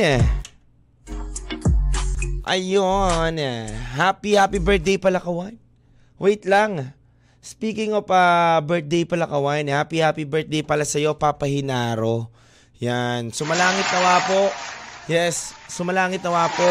ayun, 2.45 3.35
happy 3.97 4.37
happy 4.37 4.61
birthday 4.61 5.01
pala 5.01 5.25
kawan. 5.25 5.57
Wait 6.21 6.45
lang. 6.45 6.93
Speaking 7.41 7.97
of 7.97 8.05
uh, 8.13 8.61
birthday 8.61 9.09
pala 9.09 9.25
kawan, 9.25 9.73
happy 9.73 10.05
happy 10.05 10.29
birthday 10.29 10.61
pala 10.61 10.85
sa 10.85 11.01
iyo 11.01 11.17
Papa 11.17 11.49
Hinaro. 11.49 12.29
Yan, 12.77 13.33
sumalangit 13.33 13.89
nawa 13.89 14.21
po 14.29 14.53
Yes, 15.09 15.57
sumalangit 15.73 16.21
nawa 16.21 16.53
po 16.53 16.69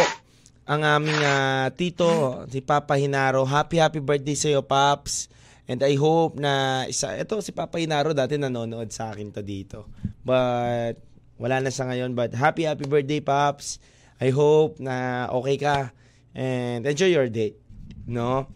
ang 0.68 0.84
aming 0.84 1.16
ah, 1.24 1.72
tito, 1.72 2.44
si 2.52 2.60
Papa 2.60 3.00
Hinaro. 3.00 3.48
Happy, 3.48 3.80
happy 3.80 4.04
birthday 4.04 4.36
sa 4.36 4.52
iyo, 4.52 4.62
Paps. 4.68 5.32
And 5.64 5.80
I 5.80 5.96
hope 5.96 6.36
na 6.36 6.84
isa, 6.92 7.16
ito 7.16 7.40
si 7.40 7.56
Papa 7.56 7.80
Hinaro 7.80 8.12
dati 8.12 8.36
nanonood 8.36 8.92
sa 8.92 9.16
akin 9.16 9.32
to 9.32 9.40
dito. 9.40 9.88
But 10.28 11.00
wala 11.40 11.64
na 11.64 11.72
sa 11.72 11.88
ngayon. 11.88 12.12
But 12.12 12.36
happy, 12.36 12.68
happy 12.68 12.84
birthday, 12.84 13.24
Paps. 13.24 13.80
I 14.20 14.36
hope 14.36 14.84
na 14.84 15.28
okay 15.32 15.56
ka 15.56 15.96
and 16.36 16.84
enjoy 16.84 17.16
your 17.16 17.32
day. 17.32 17.56
No? 18.04 18.52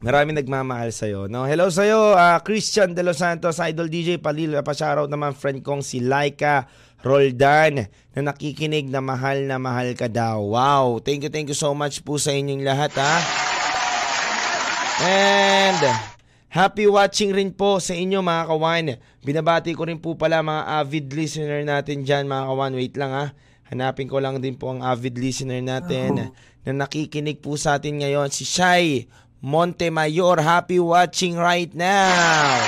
Maraming 0.00 0.38
nagmamahal 0.38 0.94
sa'yo. 0.94 1.26
No? 1.26 1.42
Hello 1.42 1.74
sa'yo, 1.74 2.14
ah, 2.14 2.38
Christian 2.40 2.94
De 2.94 3.02
Los 3.02 3.18
Santos, 3.18 3.58
Idol 3.58 3.90
DJ 3.90 4.22
Palil. 4.22 4.54
Pa-shoutout 4.62 5.10
naman 5.10 5.34
friend 5.34 5.60
kong 5.66 5.82
si 5.82 5.98
Laika 5.98 6.70
Roldan 7.00 7.88
na 8.12 8.20
nakikinig 8.20 8.92
na 8.92 9.00
mahal 9.00 9.48
na 9.48 9.56
mahal 9.56 9.96
ka 9.96 10.10
daw. 10.10 10.52
Wow, 10.52 11.00
thank 11.00 11.24
you, 11.24 11.32
thank 11.32 11.48
you 11.48 11.56
so 11.56 11.72
much 11.72 12.04
po 12.04 12.20
sa 12.20 12.34
inyong 12.36 12.60
lahat 12.60 12.92
ha. 13.00 13.14
And 15.00 15.80
happy 16.52 16.84
watching 16.84 17.32
rin 17.32 17.56
po 17.56 17.80
sa 17.80 17.96
inyo 17.96 18.20
mga 18.20 18.44
kawan. 18.52 18.86
Binabati 19.24 19.72
ko 19.72 19.88
rin 19.88 19.96
po 19.96 20.12
pala 20.12 20.44
mga 20.44 20.84
avid 20.84 21.08
listener 21.16 21.64
natin 21.64 22.04
dyan 22.04 22.28
mga 22.28 22.44
kawan. 22.52 22.72
Wait 22.76 22.94
lang 23.00 23.12
ha. 23.16 23.26
Hanapin 23.72 24.10
ko 24.10 24.20
lang 24.20 24.42
din 24.44 24.60
po 24.60 24.74
ang 24.74 24.84
avid 24.84 25.16
listener 25.16 25.64
natin 25.64 26.34
na 26.66 26.70
nakikinig 26.84 27.40
po 27.40 27.56
sa 27.56 27.80
atin 27.80 28.04
ngayon. 28.04 28.28
Si 28.28 28.44
Shai 28.44 29.08
Montemayor. 29.40 30.44
Happy 30.44 30.76
watching 30.76 31.40
right 31.40 31.72
now. 31.72 32.60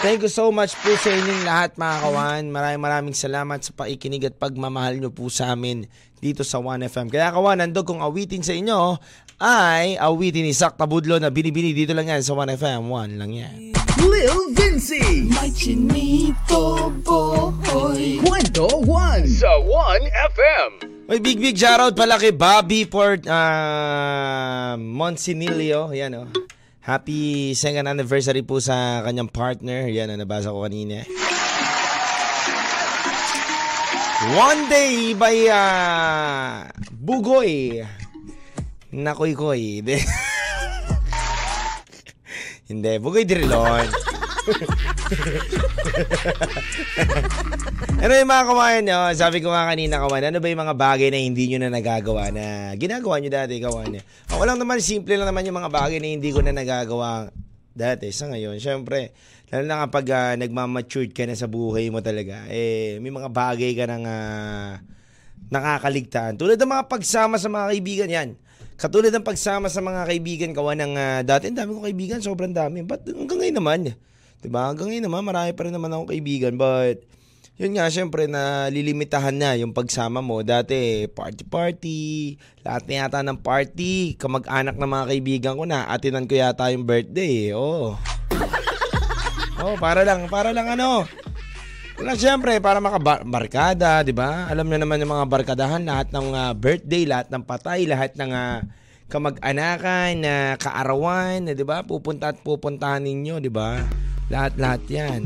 Thank 0.00 0.24
you 0.24 0.32
so 0.32 0.48
much 0.48 0.72
po 0.80 0.96
sa 0.96 1.12
inyong 1.12 1.44
lahat 1.44 1.76
mga 1.76 1.96
kawan. 2.00 2.48
Maraming 2.48 2.80
maraming 2.80 3.12
salamat 3.12 3.60
sa 3.60 3.76
paikinig 3.76 4.32
at 4.32 4.40
pagmamahal 4.40 4.96
nyo 4.96 5.12
po 5.12 5.28
sa 5.28 5.52
amin 5.52 5.84
dito 6.24 6.40
sa 6.40 6.56
1FM. 6.56 7.12
Kaya 7.12 7.36
kawan, 7.36 7.60
nandog 7.60 7.84
kong 7.84 8.00
awitin 8.00 8.40
sa 8.40 8.56
inyo 8.56 8.96
ay 9.36 10.00
awitin 10.00 10.48
ni 10.48 10.56
Sak 10.56 10.80
Tabudlo 10.80 11.20
na 11.20 11.28
binibini 11.28 11.76
dito 11.76 11.92
lang 11.92 12.08
yan 12.08 12.24
sa 12.24 12.32
1FM. 12.32 12.88
1 12.88 13.20
lang 13.20 13.32
yan. 13.44 13.76
Lil 14.00 14.56
Vinci. 14.56 15.28
May 15.36 15.52
chinito 15.52 16.88
boy. 17.04 18.24
Kwento 18.24 18.80
1 18.80 19.28
sa 19.28 19.52
1FM. 19.60 20.68
May 21.12 21.20
big 21.20 21.44
big 21.44 21.60
shoutout 21.60 21.92
pala 21.92 22.16
kay 22.16 22.32
Bobby 22.32 22.88
Port 22.88 23.28
uh, 23.28 24.80
Monsinilio. 24.80 25.92
Yan 25.92 26.24
oh. 26.24 26.28
Happy 26.80 27.52
second 27.52 27.92
anniversary 27.92 28.40
po 28.40 28.56
sa 28.56 29.04
kanyang 29.04 29.28
partner. 29.28 29.84
Yan, 29.84 30.08
ang 30.08 30.24
nabasa 30.24 30.48
ko 30.48 30.64
kanina. 30.64 31.04
One 34.32 34.64
day 34.72 35.12
by 35.12 35.36
uh, 35.52 36.72
Bugoy. 36.88 37.84
Nakoy-koy. 38.96 39.84
Hindi. 39.84 40.00
Hindi, 42.72 42.96
Bugoy 42.96 43.28
Dirilon. 43.28 43.84
ano 48.00 48.16
yung 48.16 48.32
mga 48.32 48.46
kawayan 48.48 48.82
nyo? 48.88 49.00
Sabi 49.12 49.44
ko 49.44 49.52
nga 49.52 49.68
kanina 49.68 50.00
kawan, 50.00 50.32
ano 50.32 50.40
ba 50.40 50.48
yung 50.48 50.62
mga 50.64 50.72
bagay 50.72 51.08
na 51.12 51.20
hindi 51.20 51.52
nyo 51.52 51.58
na 51.60 51.68
nagagawa 51.68 52.32
na 52.32 52.72
ginagawa 52.72 53.20
nyo 53.20 53.28
dati 53.28 53.60
kawan? 53.60 54.00
Ako 54.32 54.42
lang 54.48 54.56
naman, 54.56 54.80
simple 54.80 55.20
lang 55.20 55.28
naman 55.28 55.44
yung 55.44 55.60
mga 55.60 55.68
bagay 55.68 56.00
na 56.00 56.08
hindi 56.08 56.32
ko 56.32 56.40
na 56.40 56.56
nagagawa 56.56 57.28
dati 57.76 58.08
sa 58.08 58.32
ngayon. 58.32 58.56
Siyempre, 58.56 59.12
lalo 59.52 59.64
na 59.68 59.84
kapag 59.84 60.06
uh, 60.16 60.32
nagmamatured 60.40 61.12
ka 61.12 61.28
na 61.28 61.36
sa 61.36 61.44
buhay 61.44 61.92
mo 61.92 62.00
talaga, 62.00 62.48
eh, 62.48 62.96
may 63.04 63.12
mga 63.12 63.28
bagay 63.28 63.76
ka 63.76 63.84
nang 63.84 64.08
uh, 64.08 64.80
nakakaligtaan. 65.52 66.40
Tulad 66.40 66.56
ng 66.56 66.72
mga 66.72 66.88
pagsama 66.88 67.36
sa 67.36 67.52
mga 67.52 67.66
kaibigan 67.68 68.08
yan. 68.08 68.28
Katulad 68.80 69.12
ng 69.12 69.28
pagsama 69.28 69.68
sa 69.68 69.84
mga 69.84 70.08
kaibigan 70.08 70.50
kawan 70.56 70.80
ng 70.88 70.92
uh, 70.96 71.20
dati, 71.20 71.52
ang 71.52 71.58
dami 71.60 71.76
kong 71.76 71.86
kaibigan, 71.92 72.18
sobrang 72.24 72.56
dami. 72.56 72.80
But 72.80 73.04
hanggang 73.04 73.44
ngayon 73.44 73.58
naman, 73.60 73.80
Diba? 74.40 74.72
Hanggang 74.72 74.88
ngayon 74.88 75.04
naman, 75.04 75.20
marami 75.20 75.52
pa 75.52 75.68
rin 75.68 75.74
naman 75.76 75.92
akong 75.92 76.10
kaibigan. 76.16 76.56
But, 76.56 77.04
yun 77.60 77.76
nga, 77.76 77.92
syempre, 77.92 78.24
na 78.24 78.72
lilimitahan 78.72 79.36
na 79.36 79.52
yung 79.52 79.76
pagsama 79.76 80.24
mo. 80.24 80.40
Dati, 80.40 81.04
party-party, 81.12 82.40
lahat 82.64 82.88
na 82.88 82.94
yata 83.04 83.20
ng 83.20 83.36
party, 83.36 84.16
kamag-anak 84.16 84.80
ng 84.80 84.88
mga 84.88 85.04
kaibigan 85.12 85.54
ko 85.60 85.68
na, 85.68 85.84
atinan 85.84 86.24
ko 86.24 86.40
yata 86.40 86.72
yung 86.72 86.88
birthday. 86.88 87.52
Oo. 87.52 87.92
Oh. 89.60 89.76
oh, 89.76 89.76
para 89.76 90.08
lang, 90.08 90.24
para 90.32 90.56
lang 90.56 90.72
ano. 90.72 91.04
Wala, 92.00 92.16
syempre, 92.16 92.56
para 92.64 92.80
makabarkada, 92.80 94.00
di 94.00 94.16
ba? 94.16 94.48
Alam 94.48 94.72
niyo 94.72 94.80
naman 94.80 95.04
yung 95.04 95.12
mga 95.12 95.28
barkadahan, 95.28 95.84
lahat 95.84 96.08
ng 96.16 96.32
uh, 96.32 96.56
birthday, 96.56 97.04
lahat 97.04 97.28
ng 97.28 97.44
patay, 97.44 97.84
lahat 97.84 98.16
ng 98.16 98.32
uh, 98.32 98.64
kamag-anakan, 99.12 100.24
na 100.24 100.32
uh, 100.32 100.50
kaarawan, 100.56 101.44
di 101.44 101.60
ba? 101.60 101.84
Pupunta 101.84 102.32
at 102.32 102.40
pupuntahan 102.40 103.04
ninyo, 103.04 103.36
di 103.36 103.52
ba? 103.52 103.84
Lahat-lahat 104.30 104.82
yan. 104.86 105.20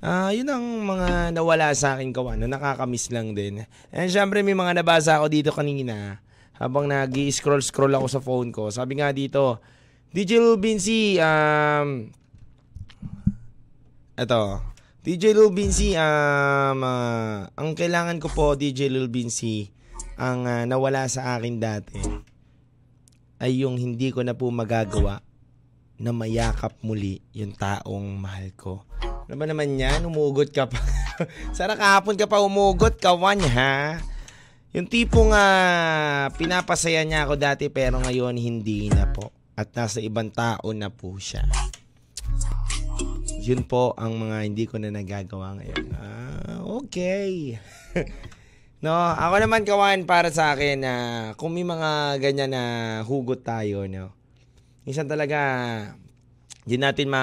Ah, 0.00 0.28
uh, 0.28 0.30
yun 0.32 0.48
ang 0.48 0.64
mga 0.64 1.36
nawala 1.36 1.76
sa 1.76 1.92
akin 1.92 2.08
kawan 2.08 2.40
na 2.40 2.48
nakakamiss 2.48 3.12
lang 3.12 3.36
din. 3.36 3.68
And 3.92 4.08
syempre 4.08 4.40
may 4.40 4.56
mga 4.56 4.80
nabasa 4.80 5.20
ako 5.20 5.28
dito 5.28 5.52
kanina 5.52 6.24
habang 6.56 6.88
nag-scroll-scroll 6.88 8.00
ako 8.00 8.06
sa 8.08 8.20
phone 8.24 8.48
ko. 8.48 8.72
Sabi 8.72 8.96
nga 8.96 9.12
dito, 9.12 9.60
DJ 10.08 10.40
Lubinsi, 10.40 11.20
um, 11.20 12.08
eto, 14.16 14.64
DJ 15.04 15.36
Lubinsi, 15.36 15.92
um, 16.00 16.80
uh, 16.80 17.44
ang 17.52 17.76
kailangan 17.76 18.16
ko 18.24 18.32
po, 18.32 18.56
DJ 18.56 18.88
Lubinsi, 18.88 19.68
ang 20.16 20.48
uh, 20.48 20.64
nawala 20.64 21.08
sa 21.12 21.36
akin 21.36 21.56
dati 21.60 22.00
ay 23.40 23.64
yung 23.64 23.80
hindi 23.80 24.12
ko 24.12 24.20
na 24.20 24.36
po 24.36 24.52
magagawa 24.52 25.24
na 26.00 26.16
mayakap 26.16 26.80
muli 26.80 27.20
yung 27.36 27.52
taong 27.52 28.16
mahal 28.16 28.48
ko. 28.56 28.88
Ano 29.28 29.36
ba 29.36 29.44
naman 29.44 29.76
yan? 29.76 30.08
Umugot 30.08 30.48
ka 30.48 30.64
pa. 30.64 30.80
Sana 31.56 31.76
kahapon 31.76 32.16
ka 32.16 32.24
pa 32.24 32.40
umugot, 32.40 32.96
kawan 32.96 33.44
ha? 33.44 34.00
Yung 34.72 34.88
tipong 34.88 35.36
uh, 35.36 36.32
pinapasaya 36.40 37.04
niya 37.04 37.28
ako 37.28 37.36
dati 37.36 37.68
pero 37.68 38.00
ngayon 38.00 38.40
hindi 38.40 38.88
na 38.88 39.12
po. 39.12 39.28
At 39.60 39.76
nasa 39.76 40.00
ibang 40.00 40.32
tao 40.32 40.72
na 40.72 40.88
po 40.88 41.20
siya. 41.20 41.44
Yun 43.44 43.68
po 43.68 43.92
ang 44.00 44.16
mga 44.16 44.36
hindi 44.48 44.64
ko 44.64 44.80
na 44.80 44.88
nagagawa 44.88 45.60
ngayon. 45.60 45.84
Ah, 46.00 46.64
okay. 46.80 47.60
no, 48.84 48.96
ako 48.96 49.36
naman 49.36 49.68
kawan 49.68 50.08
para 50.08 50.32
sa 50.32 50.56
akin 50.56 50.80
na 50.80 50.94
uh, 50.96 51.24
kung 51.36 51.52
may 51.52 51.66
mga 51.66 52.16
ganyan 52.24 52.56
na 52.56 52.64
hugot 53.04 53.44
tayo, 53.44 53.84
no 53.84 54.19
minsan 54.90 55.06
talaga 55.06 55.38
hindi 56.66 56.82
natin 56.82 57.06
ma 57.06 57.22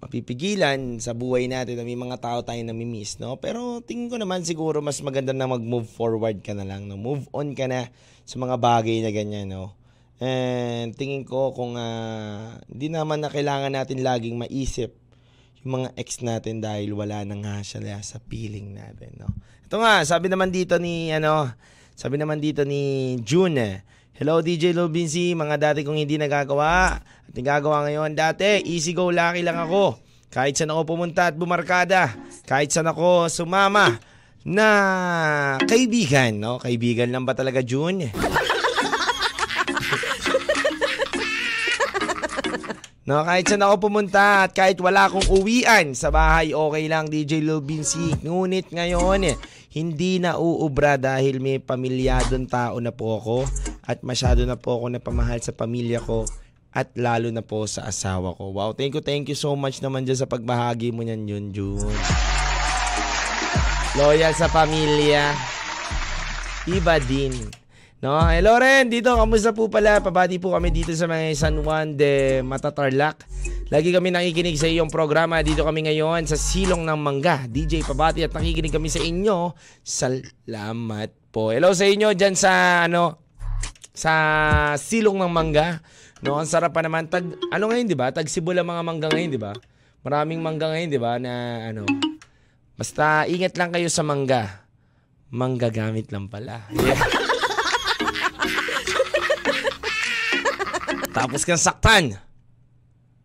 mapipigilan 0.00 0.96
sa 0.96 1.12
buhay 1.12 1.52
natin 1.52 1.76
na 1.76 1.84
may 1.84 2.00
mga 2.00 2.16
tao 2.16 2.40
tayong 2.40 2.72
namimiss, 2.72 3.20
no? 3.20 3.36
Pero 3.36 3.84
tingin 3.84 4.08
ko 4.08 4.16
naman 4.16 4.40
siguro 4.48 4.80
mas 4.80 4.96
maganda 5.04 5.36
na 5.36 5.44
mag-move 5.44 5.84
forward 5.84 6.40
ka 6.40 6.56
na 6.56 6.64
lang, 6.64 6.88
no? 6.88 6.96
Move 6.96 7.28
on 7.36 7.52
ka 7.52 7.68
na 7.68 7.92
sa 8.24 8.40
mga 8.40 8.56
bagay 8.56 9.04
na 9.04 9.12
ganyan, 9.12 9.52
no? 9.52 9.76
And 10.16 10.96
tingin 10.96 11.28
ko 11.28 11.52
kung 11.52 11.76
uh, 11.76 12.56
hindi 12.72 12.88
naman 12.88 13.20
na 13.20 13.28
kailangan 13.28 13.76
natin 13.76 14.00
laging 14.00 14.40
maisip 14.40 14.96
yung 15.60 15.84
mga 15.84 15.88
ex 16.00 16.24
natin 16.24 16.64
dahil 16.64 16.96
wala 16.96 17.20
na 17.28 17.36
nga 17.36 17.60
siya 17.60 18.00
sa 18.00 18.16
feeling 18.24 18.72
natin, 18.72 19.20
no? 19.20 19.28
Ito 19.68 19.84
nga, 19.84 20.00
sabi 20.08 20.32
naman 20.32 20.48
dito 20.48 20.80
ni, 20.80 21.12
ano, 21.12 21.52
sabi 21.92 22.16
naman 22.16 22.40
dito 22.40 22.64
ni 22.64 23.14
June, 23.20 23.60
eh, 23.60 23.84
Hello 24.20 24.44
DJ 24.44 24.76
Lobinsi, 24.76 25.32
mga 25.32 25.56
dati 25.56 25.80
kong 25.80 25.96
hindi 25.96 26.20
nagagawa 26.20 27.00
at 27.00 27.32
nagagawa 27.32 27.88
ngayon. 27.88 28.12
Dati, 28.12 28.60
easy 28.68 28.92
go 28.92 29.08
lucky 29.08 29.40
lang 29.40 29.56
ako. 29.56 29.96
Kahit 30.28 30.60
saan 30.60 30.68
ako 30.68 30.92
pumunta 30.92 31.32
at 31.32 31.40
bumarkada, 31.40 32.12
kahit 32.44 32.68
saan 32.68 32.92
ako 32.92 33.32
sumama 33.32 33.96
na 34.44 35.56
kaibigan, 35.64 36.36
no? 36.36 36.60
Kaibigan 36.60 37.08
lang 37.08 37.24
ba 37.24 37.32
talaga 37.32 37.64
June? 37.64 38.12
No, 43.08 43.26
kahit 43.26 43.50
saan 43.50 43.66
ako 43.66 43.90
pumunta 43.90 44.46
at 44.46 44.54
kahit 44.54 44.78
wala 44.78 45.10
akong 45.10 45.26
uwian 45.34 45.98
sa 45.98 46.14
bahay, 46.14 46.54
okay 46.54 46.86
lang 46.86 47.10
DJ 47.10 47.42
Lobinsi. 47.42 48.14
Ngunit 48.22 48.70
ngayon, 48.70 49.26
hindi 49.74 50.22
na 50.22 50.38
uubra 50.38 50.94
dahil 50.94 51.42
may 51.42 51.58
pamilyadong 51.58 52.46
tao 52.46 52.78
na 52.78 52.94
po 52.94 53.18
ako 53.18 53.36
at 53.90 54.06
masyado 54.06 54.46
na 54.46 54.54
po 54.54 54.78
ako 54.78 54.94
napamahal 54.94 55.42
sa 55.42 55.50
pamilya 55.50 55.98
ko 55.98 56.22
at 56.70 56.94
lalo 56.94 57.34
na 57.34 57.42
po 57.42 57.66
sa 57.66 57.90
asawa 57.90 58.30
ko. 58.38 58.54
Wow, 58.54 58.78
thank 58.78 58.94
you, 58.94 59.02
thank 59.02 59.26
you 59.26 59.34
so 59.34 59.58
much 59.58 59.82
naman 59.82 60.06
dyan 60.06 60.22
sa 60.22 60.30
pagbahagi 60.30 60.94
mo 60.94 61.02
niyan 61.02 61.26
yun, 61.26 61.44
June. 61.50 61.98
Loyal 63.98 64.30
sa 64.38 64.46
pamilya. 64.46 65.34
Iba 66.70 67.02
din. 67.02 67.34
No, 68.00 68.16
hello 68.22 68.56
rin 68.62 68.88
dito. 68.88 69.12
Kamusta 69.12 69.50
po 69.52 69.66
pala? 69.66 69.98
Pabati 69.98 70.38
po 70.38 70.54
kami 70.54 70.70
dito 70.70 70.94
sa 70.94 71.04
mga 71.10 71.36
San 71.36 71.58
Juan 71.60 71.98
de 71.98 72.40
Matatarlac. 72.40 73.26
Lagi 73.68 73.90
kami 73.92 74.14
nakikinig 74.14 74.56
sa 74.56 74.70
iyong 74.70 74.88
programa. 74.88 75.42
Dito 75.44 75.66
kami 75.66 75.84
ngayon 75.90 76.24
sa 76.24 76.38
Silong 76.38 76.86
ng 76.86 76.96
Mangga. 76.96 77.44
DJ 77.50 77.84
Pabati 77.84 78.24
at 78.24 78.32
nakikinig 78.32 78.72
kami 78.72 78.88
sa 78.88 79.02
inyo. 79.02 79.52
Salamat 79.82 81.12
po. 81.28 81.52
Hello 81.52 81.74
sa 81.76 81.84
inyo 81.84 82.14
dyan 82.16 82.38
sa 82.38 82.86
ano 82.88 83.29
sa 83.94 84.74
Silong 84.78 85.18
ng 85.20 85.30
Mangga. 85.30 85.82
No, 86.20 86.36
ang 86.36 86.44
sarap 86.44 86.76
pa 86.76 86.84
naman 86.84 87.08
tag 87.08 87.24
ano 87.48 87.72
ngayon 87.72 87.88
'di 87.88 87.96
ba? 87.96 88.12
Tag 88.12 88.28
lang 88.28 88.68
mga 88.68 88.84
mangga 88.84 89.08
ngayon 89.08 89.32
'di 89.32 89.40
ba? 89.40 89.56
Maraming 90.04 90.44
mangga 90.44 90.68
ngayon 90.68 90.92
'di 90.92 91.00
ba 91.00 91.16
na 91.16 91.64
ano. 91.72 91.88
Basta 92.76 93.24
ingat 93.24 93.56
lang 93.56 93.72
kayo 93.72 93.88
sa 93.88 94.04
mangga. 94.04 94.68
Mangga 95.32 95.72
gamit 95.72 96.12
lang 96.12 96.28
pala. 96.28 96.68
Tapos 101.16 101.48
kang 101.48 101.56
saktan 101.56 102.20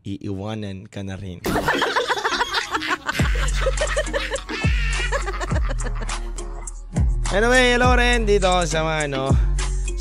iiwanan 0.06 0.86
ka 0.86 1.02
na 1.02 1.18
rin. 1.18 1.42
anyway, 7.34 7.74
hello 7.74 7.98
rin 7.98 8.30
dito 8.30 8.54
sa 8.70 8.86
mga, 8.86 9.10
ano, 9.10 9.34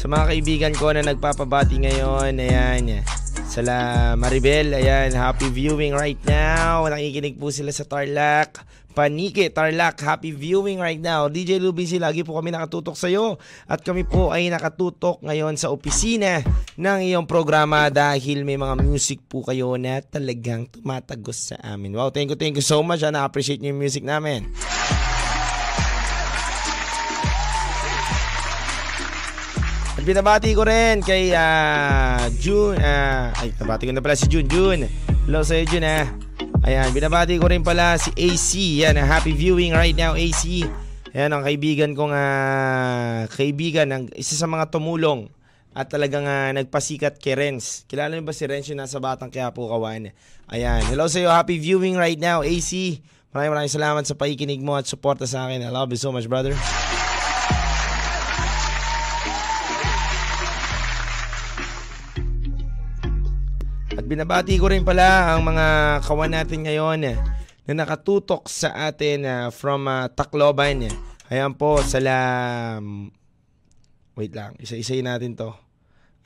sa 0.05 0.13
mga 0.13 0.37
kaibigan 0.37 0.75
ko 0.77 0.93
na 0.93 1.01
nagpapabati 1.01 1.81
ngayon. 1.81 2.37
Ayan, 2.37 3.01
sala 3.49 4.13
Maribel, 4.21 4.77
ayan, 4.77 5.17
happy 5.17 5.49
viewing 5.49 5.97
right 5.97 6.21
now. 6.29 6.85
Nakikinig 6.93 7.41
po 7.41 7.49
sila 7.49 7.73
sa 7.73 7.89
Tarlac. 7.89 8.61
Panike, 8.93 9.49
Tarlac, 9.49 9.97
happy 10.05 10.37
viewing 10.37 10.77
right 10.77 11.01
now. 11.01 11.33
DJ 11.33 11.57
Lubisi, 11.57 11.97
lagi 11.97 12.21
po 12.21 12.37
kami 12.37 12.53
nakatutok 12.53 13.01
sa 13.01 13.09
iyo. 13.09 13.41
At 13.65 13.81
kami 13.81 14.05
po 14.05 14.29
ay 14.29 14.53
nakatutok 14.53 15.25
ngayon 15.25 15.57
sa 15.57 15.73
opisina 15.73 16.45
ng 16.77 17.01
iyong 17.09 17.25
programa 17.25 17.89
dahil 17.89 18.45
may 18.45 18.61
mga 18.61 18.85
music 18.85 19.25
po 19.25 19.41
kayo 19.41 19.73
na 19.81 20.05
talagang 20.05 20.69
tumatagos 20.69 21.57
sa 21.57 21.57
amin. 21.65 21.97
Wow, 21.97 22.13
thank 22.13 22.29
you, 22.29 22.37
thank 22.37 22.61
you 22.61 22.67
so 22.67 22.85
much. 22.85 23.01
Ah, 23.01 23.09
na-appreciate 23.09 23.57
niyo 23.57 23.73
yung 23.73 23.81
music 23.81 24.05
namin. 24.05 24.53
Binabati 30.05 30.53
ko 30.53 30.69
rin 30.69 31.01
kay 31.01 31.33
uh, 31.33 32.29
June. 32.37 32.77
Uh, 32.77 33.33
ay, 33.41 33.57
nabati 33.57 33.89
ko 33.89 33.93
na 33.97 34.05
pala 34.05 34.15
si 34.15 34.29
June. 34.29 34.45
June. 34.45 34.85
Hello 35.25 35.41
sa 35.41 35.57
iyo, 35.57 35.65
June. 35.65 35.89
Ah. 35.89 36.13
Ayan, 36.69 36.93
binabati 36.93 37.41
ko 37.41 37.49
rin 37.49 37.65
pala 37.65 37.97
si 37.97 38.13
AC. 38.13 38.85
Yan, 38.85 39.01
happy 39.01 39.33
viewing 39.33 39.73
right 39.73 39.97
now, 39.97 40.13
AC. 40.13 40.69
Ayan, 41.17 41.33
ang 41.33 41.41
kaibigan 41.41 41.97
kong 41.97 42.13
uh, 42.13 43.25
kaibigan, 43.33 43.89
ang, 43.89 44.05
isa 44.13 44.37
sa 44.37 44.45
mga 44.45 44.69
tumulong 44.69 45.33
at 45.73 45.89
talagang 45.89 46.29
uh, 46.29 46.53
nagpasikat 46.53 47.17
kay 47.17 47.33
Renz. 47.33 47.89
Kilala 47.89 48.13
niyo 48.13 48.29
ba 48.29 48.37
si 48.37 48.45
Renz 48.45 48.69
yung 48.69 48.85
nasa 48.85 49.01
Batang 49.01 49.33
Quiapo, 49.33 49.73
Kawan? 49.73 50.13
Ayan, 50.53 50.85
hello 50.93 51.09
sa 51.09 51.17
iyo, 51.17 51.33
happy 51.33 51.57
viewing 51.57 51.97
right 51.97 52.21
now, 52.21 52.45
AC. 52.45 53.01
Maraming 53.33 53.57
maraming 53.57 53.73
salamat 53.73 54.05
sa 54.05 54.15
paikinig 54.15 54.61
mo 54.61 54.77
at 54.77 54.85
suporta 54.85 55.25
sa 55.25 55.49
akin. 55.49 55.65
I 55.65 55.73
love 55.73 55.91
you 55.91 55.99
so 55.99 56.13
much, 56.13 56.29
brother. 56.29 56.53
At 64.05 64.13
binabati 64.13 64.61
ko 64.61 64.69
rin 64.69 64.85
pala 64.85 65.33
ang 65.33 65.49
mga 65.49 65.97
kawan 66.05 66.37
natin 66.37 66.69
ngayon 66.69 67.09
eh, 67.09 67.17
na 67.65 67.73
nakatutok 67.73 68.53
sa 68.53 68.93
atin 68.93 69.25
uh, 69.25 69.49
from 69.49 69.89
uh, 69.89 70.13
Tacloban. 70.13 70.93
Ayan 71.33 71.57
po, 71.57 71.81
salam. 71.81 73.09
Wait 74.13 74.37
lang, 74.37 74.61
isa-isay 74.61 75.01
natin 75.01 75.33
to. 75.33 75.49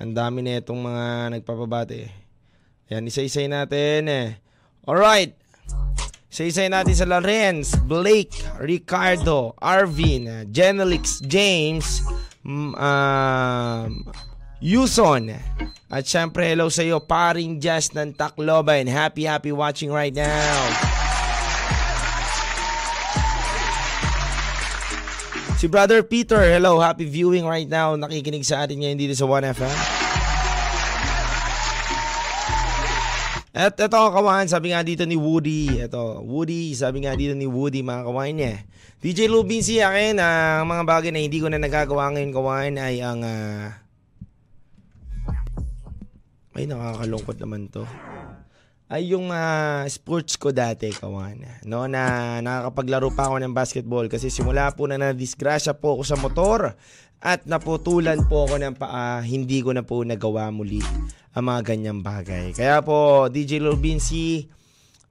Ang 0.02 0.10
dami 0.10 0.42
na 0.42 0.58
itong 0.58 0.74
mga 0.74 1.38
nagpapabati. 1.38 2.02
Ayan, 2.90 3.06
isa-isay 3.06 3.46
natin 3.46 4.10
eh. 4.10 4.42
Alright. 4.82 5.38
Isa-isay 6.34 6.66
natin 6.66 6.98
sa 6.98 7.06
Lorenz, 7.06 7.78
Blake, 7.86 8.34
Ricardo, 8.58 9.54
Arvin, 9.62 10.50
Genelix, 10.50 11.22
James, 11.22 12.02
um, 12.42 14.02
Yuson. 14.58 15.38
At 15.88 16.04
syempre, 16.04 16.50
hello 16.50 16.66
sa 16.68 16.82
iyo, 16.82 16.98
paring 16.98 17.62
Jazz 17.62 17.94
ng 17.94 18.10
Tacloban. 18.12 18.90
Happy, 18.90 19.24
happy 19.24 19.54
watching 19.54 19.88
right 19.88 20.12
now. 20.12 20.58
Si 25.58 25.66
Brother 25.66 26.02
Peter, 26.06 26.38
hello, 26.38 26.78
happy 26.78 27.06
viewing 27.06 27.46
right 27.46 27.66
now. 27.66 27.94
Nakikinig 27.94 28.46
sa 28.46 28.66
atin 28.66 28.82
ngayon 28.82 28.98
dito 28.98 29.14
sa 29.14 29.26
1FM. 29.26 29.78
At 33.58 33.74
ito 33.74 33.90
kawan, 33.90 34.46
sabi 34.46 34.70
nga 34.70 34.86
dito 34.86 35.02
ni 35.02 35.18
Woody, 35.18 35.82
ito, 35.82 36.22
Woody, 36.22 36.78
sabi 36.78 37.02
nga 37.02 37.18
dito 37.18 37.34
ni 37.34 37.42
Woody 37.42 37.82
mga 37.82 38.06
kawan 38.06 38.38
niya. 38.38 38.54
DJ 39.02 39.26
Lubin 39.26 39.66
si 39.66 39.82
akin, 39.82 40.18
ang 40.22 40.66
uh, 40.66 40.78
mga 40.78 40.82
bagay 40.86 41.10
na 41.10 41.22
hindi 41.22 41.42
ko 41.42 41.50
na 41.50 41.58
nagagawa 41.58 42.10
ngayon 42.14 42.30
kawan 42.30 42.74
ay 42.78 43.02
ang 43.02 43.26
uh, 43.26 43.87
ay, 46.58 46.66
nakakalungkot 46.66 47.38
naman 47.38 47.70
to. 47.70 47.86
Ay, 48.90 49.14
yung 49.14 49.30
uh, 49.30 49.86
sports 49.86 50.34
ko 50.34 50.50
dati, 50.50 50.90
kawan. 50.90 51.62
No, 51.62 51.86
na 51.86 52.42
nakakapaglaro 52.42 53.14
pa 53.14 53.30
ako 53.30 53.36
ng 53.38 53.54
basketball 53.54 54.10
kasi 54.10 54.26
simula 54.26 54.74
po 54.74 54.90
na 54.90 54.98
na-disgrasya 54.98 55.78
po 55.78 55.94
ako 55.94 56.02
sa 56.02 56.18
motor 56.18 56.74
at 57.22 57.46
naputulan 57.46 58.26
po 58.26 58.50
ako 58.50 58.58
ng 58.58 58.74
paa, 58.74 59.22
hindi 59.22 59.62
ko 59.62 59.70
na 59.70 59.86
po 59.86 60.02
nagawa 60.02 60.50
muli 60.50 60.82
ang 61.30 61.46
mga 61.46 61.60
ganyang 61.62 62.00
bagay. 62.02 62.50
Kaya 62.58 62.82
po, 62.82 63.30
DJ 63.30 63.62
Lobinsi, 63.62 64.50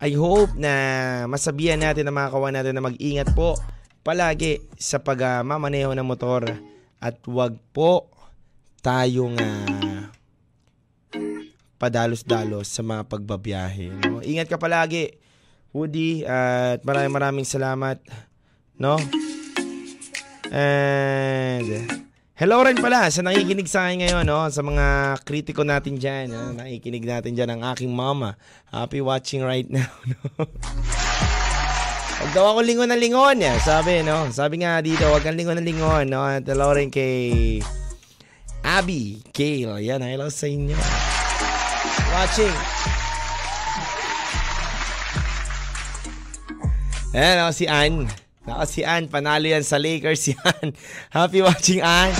I 0.03 0.11
hope 0.19 0.51
na 0.59 0.73
masabihan 1.31 1.79
natin 1.79 2.11
ang 2.11 2.17
mga 2.19 2.31
kawan 2.35 2.53
natin 2.59 2.75
na 2.75 2.83
mag-ingat 2.83 3.31
po 3.31 3.55
palagi 4.03 4.67
sa 4.75 4.99
pagmamaneho 4.99 5.91
uh, 5.91 5.97
ng 5.97 6.07
motor 6.07 6.43
at 6.99 7.17
wag 7.29 7.55
po 7.71 8.11
tayong 8.81 9.35
uh, 9.39 9.86
padalos-dalos 11.77 12.65
sa 12.67 12.81
mga 12.81 13.05
pagbabiyahe. 13.05 13.93
No? 14.09 14.19
Ingat 14.25 14.49
ka 14.49 14.57
palagi, 14.57 15.13
Woody, 15.71 16.25
at 16.25 16.81
maraming 16.81 17.13
maraming 17.13 17.47
salamat. 17.47 18.01
No? 18.77 18.97
And 20.49 21.85
hello 22.37 22.61
rin 22.65 22.77
pala 22.81 23.09
sa 23.13 23.21
nakikinig 23.21 23.69
sa 23.69 23.89
akin 23.89 24.05
ngayon, 24.05 24.25
no? 24.25 24.49
sa 24.49 24.65
mga 24.65 24.85
kritiko 25.21 25.61
natin 25.61 26.01
dyan. 26.01 26.33
No? 26.33 26.57
Nakikinig 26.57 27.05
natin 27.05 27.37
dyan 27.37 27.53
ang 27.53 27.61
aking 27.73 27.93
mama. 27.93 28.35
Happy 28.73 28.99
watching 28.99 29.45
right 29.45 29.69
now. 29.69 29.87
No? 30.37 30.49
Huwag 32.17 32.33
daw 32.33 32.45
ako 32.49 32.65
lingon 32.65 32.89
na 32.89 32.97
lingon. 32.97 33.37
Eh. 33.45 33.61
Sabi, 33.61 34.01
no? 34.01 34.25
Sabi 34.33 34.65
nga 34.65 34.81
dito, 34.81 35.05
huwag 35.05 35.21
kang 35.21 35.37
lingon 35.37 35.53
na 35.53 35.61
lingon. 35.61 36.09
No? 36.09 36.25
At 36.25 36.49
hello 36.49 36.73
rin 36.73 36.89
kay 36.89 37.61
Abby 38.65 39.21
Kale. 39.29 39.85
Yan, 39.85 40.01
hello 40.01 40.25
sa 40.33 40.49
inyo 40.49 40.73
watching. 42.11 42.55
Ayan 47.17 47.37
o, 47.41 47.49
oh, 47.49 47.53
si 47.55 47.65
Ann. 47.65 48.05
Nako, 48.43 48.63
si 48.67 48.81
Ann. 48.83 49.07
Panalo 49.07 49.47
yan 49.47 49.63
sa 49.63 49.79
Lakers, 49.79 50.21
si 50.27 50.33
Ann. 50.37 50.75
Happy 51.09 51.39
watching, 51.39 51.79
Ann. 51.79 52.11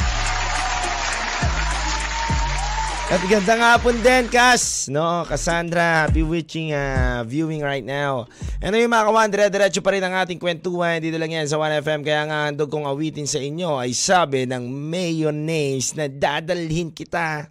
At 3.08 3.24
gandang 3.32 3.64
hapon 3.64 4.04
din, 4.04 4.28
Kas. 4.28 4.92
No, 4.92 5.24
Cassandra, 5.24 6.04
happy 6.04 6.28
watching, 6.28 6.76
uh, 6.76 7.24
viewing 7.24 7.64
right 7.64 7.84
now. 7.84 8.28
Ano 8.60 8.76
yung 8.76 8.92
mga 8.92 9.08
kawan, 9.08 9.32
dire-diretso 9.32 9.80
pa 9.80 9.96
rin 9.96 10.04
ang 10.04 10.16
ating 10.24 10.36
kwentuhan. 10.36 11.00
Dito 11.00 11.16
lang 11.16 11.32
yan 11.32 11.48
sa 11.48 11.56
1FM. 11.56 12.04
Kaya 12.04 12.28
nga 12.28 12.38
handog 12.52 12.68
kong 12.68 12.84
awitin 12.84 13.24
sa 13.24 13.40
inyo 13.40 13.80
ay 13.80 13.96
sabi 13.96 14.44
ng 14.44 14.68
mayonnaise 14.68 15.96
na 15.96 16.12
dadalhin 16.12 16.92
kita 16.92 17.48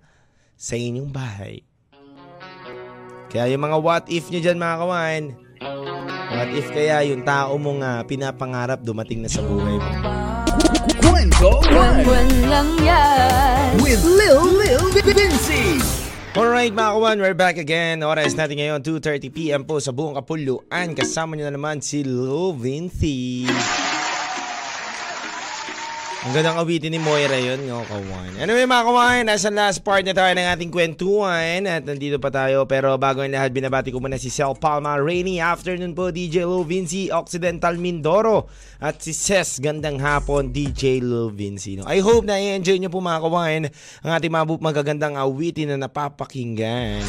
sa 0.56 0.74
inyong 0.76 1.08
bahay. 1.08 1.65
Kaya 3.36 3.52
yung 3.52 3.68
mga 3.68 3.78
what 3.84 4.08
if 4.08 4.32
nyo 4.32 4.40
dyan 4.40 4.56
mga 4.56 4.76
kawan, 4.80 5.22
what 6.32 6.50
if 6.56 6.72
kaya 6.72 7.04
yung 7.04 7.20
tao 7.20 7.60
mong 7.60 7.84
uh, 7.84 8.00
pinapangarap 8.08 8.80
dumating 8.80 9.20
na 9.20 9.28
sa 9.28 9.44
buhay 9.44 9.76
mo? 9.76 9.92
Kwento 11.04 11.60
One 11.68 12.48
lang 12.48 12.80
yan 12.80 13.76
With 13.84 14.00
Lil 14.08 14.40
Lil 14.56 14.88
Vinci 14.88 15.76
Alright 16.32 16.72
mga 16.72 16.96
kawan, 16.96 17.20
we're 17.20 17.36
back 17.36 17.60
again. 17.60 18.00
Oras 18.00 18.32
natin 18.32 18.56
ngayon, 18.56 18.80
2.30pm 18.80 19.68
po 19.68 19.84
sa 19.84 19.92
buong 19.92 20.16
Kapuluan. 20.16 20.96
Kasama 20.96 21.36
niyo 21.36 21.52
na 21.52 21.60
naman 21.60 21.84
si 21.84 22.08
Lil 22.08 22.56
Vinci. 22.56 23.44
Ang 26.26 26.34
gandang 26.34 26.58
awitin 26.58 26.90
ni 26.90 26.98
Moira 26.98 27.38
yun, 27.38 27.70
no, 27.70 27.86
kawan. 27.86 28.34
Anyway 28.42 28.66
mga 28.66 28.82
kawan, 28.82 29.22
nasa 29.30 29.46
last 29.46 29.78
part 29.86 30.02
na 30.02 30.10
tayo 30.10 30.34
ng 30.34 30.42
ating 30.58 30.74
kwentuhan 30.74 31.62
at 31.70 31.86
nandito 31.86 32.18
pa 32.18 32.34
tayo. 32.34 32.66
Pero 32.66 32.98
bago 32.98 33.22
ang 33.22 33.30
lahat, 33.30 33.54
binabati 33.54 33.94
ko 33.94 34.02
muna 34.02 34.18
si 34.18 34.26
Sel 34.26 34.50
Palma, 34.58 34.98
Rainy 34.98 35.38
Afternoon 35.38 35.94
po, 35.94 36.10
DJ 36.10 36.42
Lou 36.42 36.66
Vinci, 36.66 37.14
Occidental 37.14 37.78
Mindoro, 37.78 38.50
at 38.82 38.98
si 38.98 39.14
Ses, 39.14 39.62
gandang 39.62 40.02
hapon, 40.02 40.50
DJ 40.50 40.98
Lou 40.98 41.30
Vinci. 41.30 41.78
I 41.86 42.02
hope 42.02 42.26
na 42.26 42.42
i-enjoy 42.42 42.82
nyo 42.82 42.90
po 42.90 42.98
mga 42.98 43.22
kawan 43.22 43.62
ang 44.02 44.12
ating 44.18 44.34
mga 44.34 44.46
magagandang 44.58 45.14
awitin 45.14 45.78
na 45.78 45.86
napapakinggan. 45.86 47.06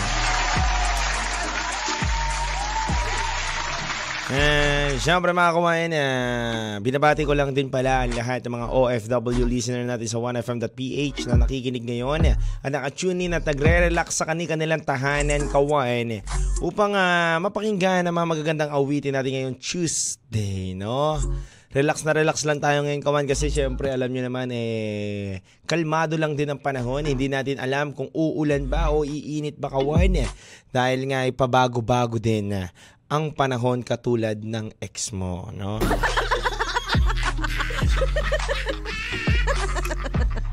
And 4.29 4.76
syempre 4.97 5.29
mga 5.29 5.53
kumain, 5.53 5.91
uh, 5.93 6.81
binabati 6.81 7.21
ko 7.21 7.37
lang 7.37 7.53
din 7.53 7.69
pala 7.69 8.05
ang 8.05 8.13
lahat 8.17 8.41
ng 8.41 8.53
mga 8.53 8.67
OFW 8.73 9.45
listener 9.45 9.85
natin 9.85 10.09
sa 10.09 10.17
1FM.ph 10.17 11.29
na 11.29 11.45
nakikinig 11.45 11.85
ngayon 11.85 12.33
at 12.33 12.69
nakatune 12.73 13.29
in 13.29 13.37
at 13.37 13.45
nagre-relax 13.45 14.17
sa 14.17 14.25
kanilang 14.25 14.81
tahanan 14.81 15.45
kawain 15.53 16.25
upang 16.65 16.97
uh, 16.97 17.37
mapakinggan 17.37 18.09
ang 18.09 18.15
mga 18.17 18.27
magagandang 18.33 18.71
awitin 18.73 19.13
natin 19.13 19.31
ngayong 19.37 19.57
Tuesday, 19.61 20.73
no? 20.73 21.21
Relax 21.67 22.07
na 22.07 22.15
relax 22.15 22.47
lang 22.47 22.63
tayo 22.63 22.81
ngayon 22.81 23.03
kawan 23.03 23.27
kasi 23.27 23.51
syempre 23.51 23.91
alam 23.91 24.07
nyo 24.09 24.23
naman 24.25 24.49
eh 24.55 25.43
kalmado 25.67 26.15
lang 26.15 26.33
din 26.33 26.47
ang 26.47 26.63
panahon. 26.63 27.03
Hindi 27.03 27.27
natin 27.27 27.59
alam 27.59 27.91
kung 27.91 28.07
uulan 28.15 28.65
ba 28.71 28.89
o 28.89 29.03
iinit 29.03 29.59
ba 29.59 29.67
kawan 29.69 30.25
eh. 30.25 30.29
Dahil 30.71 31.11
nga 31.11 31.27
ipabago-bago 31.27 32.23
din 32.23 32.55
uh, 32.55 32.71
ang 33.07 33.31
panahon 33.31 33.83
katulad 33.87 34.43
ng 34.43 34.75
ex 34.83 35.15
mo, 35.15 35.47
no? 35.55 35.79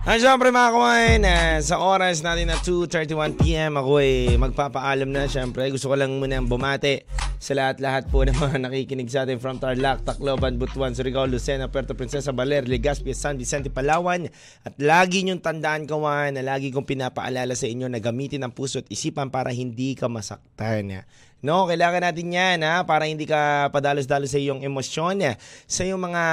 At 0.05 0.21
syempre 0.21 0.53
mga 0.53 0.71
kumain, 0.77 1.25
uh, 1.25 1.57
sa 1.65 1.81
oras 1.81 2.21
natin 2.21 2.53
na 2.53 2.61
2.31pm, 2.61 3.73
ako 3.81 4.05
ay 4.05 4.37
magpapaalam 4.37 5.09
na 5.09 5.25
syempre. 5.25 5.65
Gusto 5.73 5.89
ko 5.89 5.97
lang 5.97 6.21
muna 6.21 6.45
bumate 6.45 7.09
sa 7.45 7.53
lahat-lahat 7.53 8.09
po 8.09 8.25
ng 8.25 8.33
mga 8.33 8.57
nakikinig 8.57 9.13
sa 9.13 9.29
atin 9.29 9.37
from 9.37 9.61
Tarlac, 9.61 10.01
Tacloban, 10.01 10.57
Butuan, 10.57 10.97
Surigao, 10.97 11.29
Lucena, 11.29 11.69
Puerto 11.69 11.93
Princesa, 11.93 12.33
Baler, 12.33 12.65
Legazpi, 12.65 13.13
San 13.13 13.37
Vicente, 13.37 13.69
Palawan. 13.69 14.33
At 14.65 14.73
lagi 14.81 15.21
niyong 15.21 15.45
tandaan 15.45 15.85
kawan 15.85 16.41
na 16.41 16.41
lagi 16.41 16.73
kong 16.73 16.89
pinapaalala 16.89 17.53
sa 17.53 17.69
inyo 17.69 17.93
na 17.93 18.01
gamitin 18.01 18.49
ang 18.49 18.53
puso 18.57 18.81
at 18.81 18.89
isipan 18.89 19.29
para 19.29 19.53
hindi 19.53 19.93
ka 19.93 20.09
masaktan. 20.09 21.05
No, 21.45 21.69
kailangan 21.69 22.09
natin 22.09 22.33
yan 22.33 22.65
ha, 22.65 22.89
para 22.89 23.05
hindi 23.05 23.29
ka 23.29 23.69
padalos-dalos 23.69 24.33
sa 24.33 24.41
iyong 24.41 24.65
emosyon, 24.65 25.37
sa 25.69 25.85
iyong 25.85 26.01
mga 26.01 26.25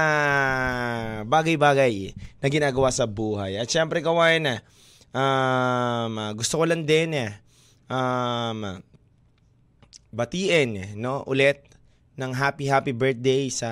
bagay-bagay 1.27 2.15
na 2.39 2.47
ginagawa 2.47 2.87
sa 2.87 3.03
buhay. 3.03 3.59
At 3.59 3.67
syempre 3.67 3.99
kawain, 3.99 4.63
um, 5.11 6.15
gusto 6.39 6.55
ko 6.55 6.63
lang 6.63 6.87
din 6.87 7.35
um, 7.91 8.79
batiin 10.11 10.99
no, 10.99 11.23
ulit 11.23 11.71
ng 12.19 12.31
happy 12.35 12.67
happy 12.67 12.91
birthday 12.91 13.47
sa 13.47 13.71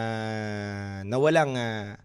nawalang 1.04 1.60
uh, 1.60 2.00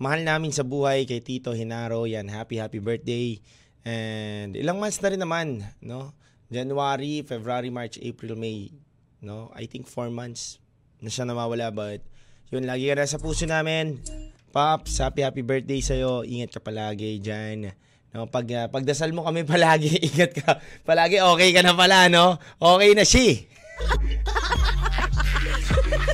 mahal 0.00 0.20
namin 0.24 0.50
sa 0.50 0.64
buhay 0.64 1.04
kay 1.04 1.20
Tito 1.20 1.52
Hinaro. 1.52 2.08
Yan, 2.08 2.26
happy 2.26 2.58
happy 2.58 2.80
birthday. 2.80 3.38
And 3.84 4.56
ilang 4.56 4.80
months 4.80 4.98
na 5.04 5.12
rin 5.12 5.20
naman, 5.20 5.60
no? 5.84 6.16
January, 6.48 7.20
February, 7.22 7.68
March, 7.68 8.00
April, 8.00 8.34
May, 8.40 8.72
no? 9.20 9.52
I 9.52 9.68
think 9.68 9.84
4 9.86 10.08
months 10.08 10.58
na 11.04 11.12
siya 11.12 11.28
nawawala 11.28 11.68
but 11.68 12.00
yun, 12.48 12.64
lagi 12.64 12.88
ka 12.88 12.96
na 12.96 13.04
sa 13.04 13.20
puso 13.20 13.44
namin. 13.44 14.00
Pops, 14.54 15.02
happy 15.04 15.26
happy 15.26 15.42
birthday 15.42 15.82
sa'yo. 15.84 16.22
Ingat 16.24 16.54
ka 16.56 16.60
palagi 16.64 17.18
dyan. 17.18 17.74
No, 18.14 18.30
pag 18.30 18.46
uh, 18.46 18.70
pagdasal 18.70 19.10
mo 19.10 19.26
kami 19.26 19.42
palagi, 19.42 19.90
ingat 20.08 20.32
ka. 20.32 20.62
Palagi 20.86 21.18
okay 21.18 21.50
ka 21.50 21.66
na 21.66 21.74
pala, 21.74 22.06
no? 22.06 22.38
Okay 22.62 22.94
na 22.94 23.02
siya. 23.02 23.53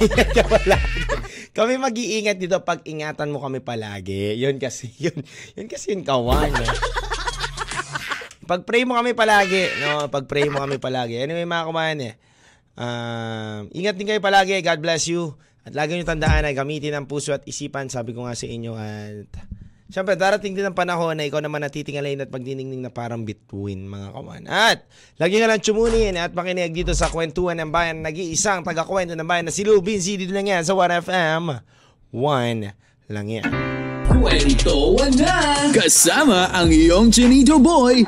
Ingat. 0.06 0.80
Kami 1.50 1.76
mag-iingat 1.76 2.38
dito 2.38 2.62
pag 2.62 2.80
ingatan 2.86 3.34
mo 3.34 3.42
kami 3.42 3.58
palagi. 3.60 4.38
Yun 4.38 4.56
kasi, 4.62 4.88
yun, 5.02 5.18
yun 5.58 5.66
kasi 5.66 5.92
yung 5.92 6.06
kawan. 6.06 6.54
No? 6.54 6.66
Pag-pray 8.50 8.82
mo 8.82 8.98
kami 8.98 9.14
palagi, 9.14 9.70
no? 9.82 10.10
Pag-pray 10.10 10.50
mo 10.50 10.58
kami 10.62 10.82
palagi. 10.82 11.22
Anyway, 11.22 11.46
mga 11.46 11.66
kumain 11.70 11.98
eh. 12.02 12.14
Uh, 12.74 13.68
ingat 13.76 13.94
din 13.98 14.08
kayo 14.10 14.18
palagi. 14.22 14.58
God 14.62 14.80
bless 14.82 15.06
you. 15.06 15.38
At 15.62 15.76
lagi 15.76 15.94
nyo 15.94 16.06
tandaan 16.08 16.48
na 16.48 16.56
gamitin 16.56 16.96
ang 16.96 17.06
puso 17.06 17.30
at 17.30 17.44
isipan. 17.46 17.92
Sabi 17.92 18.16
ko 18.16 18.26
nga 18.26 18.34
sa 18.34 18.48
inyo. 18.48 18.72
At 18.74 19.30
syempre, 19.90 20.14
darating 20.16 20.54
din 20.54 20.64
ang 20.64 20.74
panahon 20.78 21.18
na 21.18 21.26
ikaw 21.26 21.42
naman 21.42 21.60
natitingalain 21.60 22.22
at 22.22 22.30
pagdiningning 22.30 22.80
na 22.80 22.88
parang 22.88 23.26
bituin, 23.26 23.84
mga 23.84 24.08
kawan. 24.14 24.42
At 24.46 24.86
lagi 25.18 25.36
nga 25.36 25.50
lang 25.50 25.60
tumunin 25.60 26.16
at 26.16 26.32
makinig 26.32 26.72
dito 26.72 26.94
sa 26.94 27.10
kwentuhan 27.10 27.58
ng 27.60 27.70
bayan. 27.74 28.00
Nag-iisang 28.00 28.62
taga-kwento 28.62 29.18
ng 29.18 29.26
bayan 29.26 29.50
na 29.50 29.54
si 29.54 29.66
Lou 29.66 29.82
Vinci. 29.82 30.16
Dito 30.16 30.32
lang 30.32 30.48
yan 30.48 30.62
sa 30.64 30.72
1FM. 30.72 31.60
1 32.14 33.10
lang 33.10 33.26
yan. 33.26 33.46
Kwento 34.10 34.98
na! 35.16 35.70
Kasama 35.72 36.50
ang 36.52 36.68
iyong 36.68 37.08
Chinito 37.08 37.56
Boy, 37.62 38.04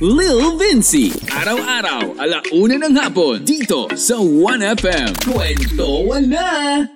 Lil 0.00 0.56
Vinci. 0.58 1.12
Araw-araw, 1.30 2.18
alauna 2.18 2.76
ng 2.80 2.94
hapon, 2.96 3.44
dito 3.44 3.86
sa 3.94 4.18
1FM. 4.18 5.14
Kwento 5.24 6.10
na! 6.26 6.95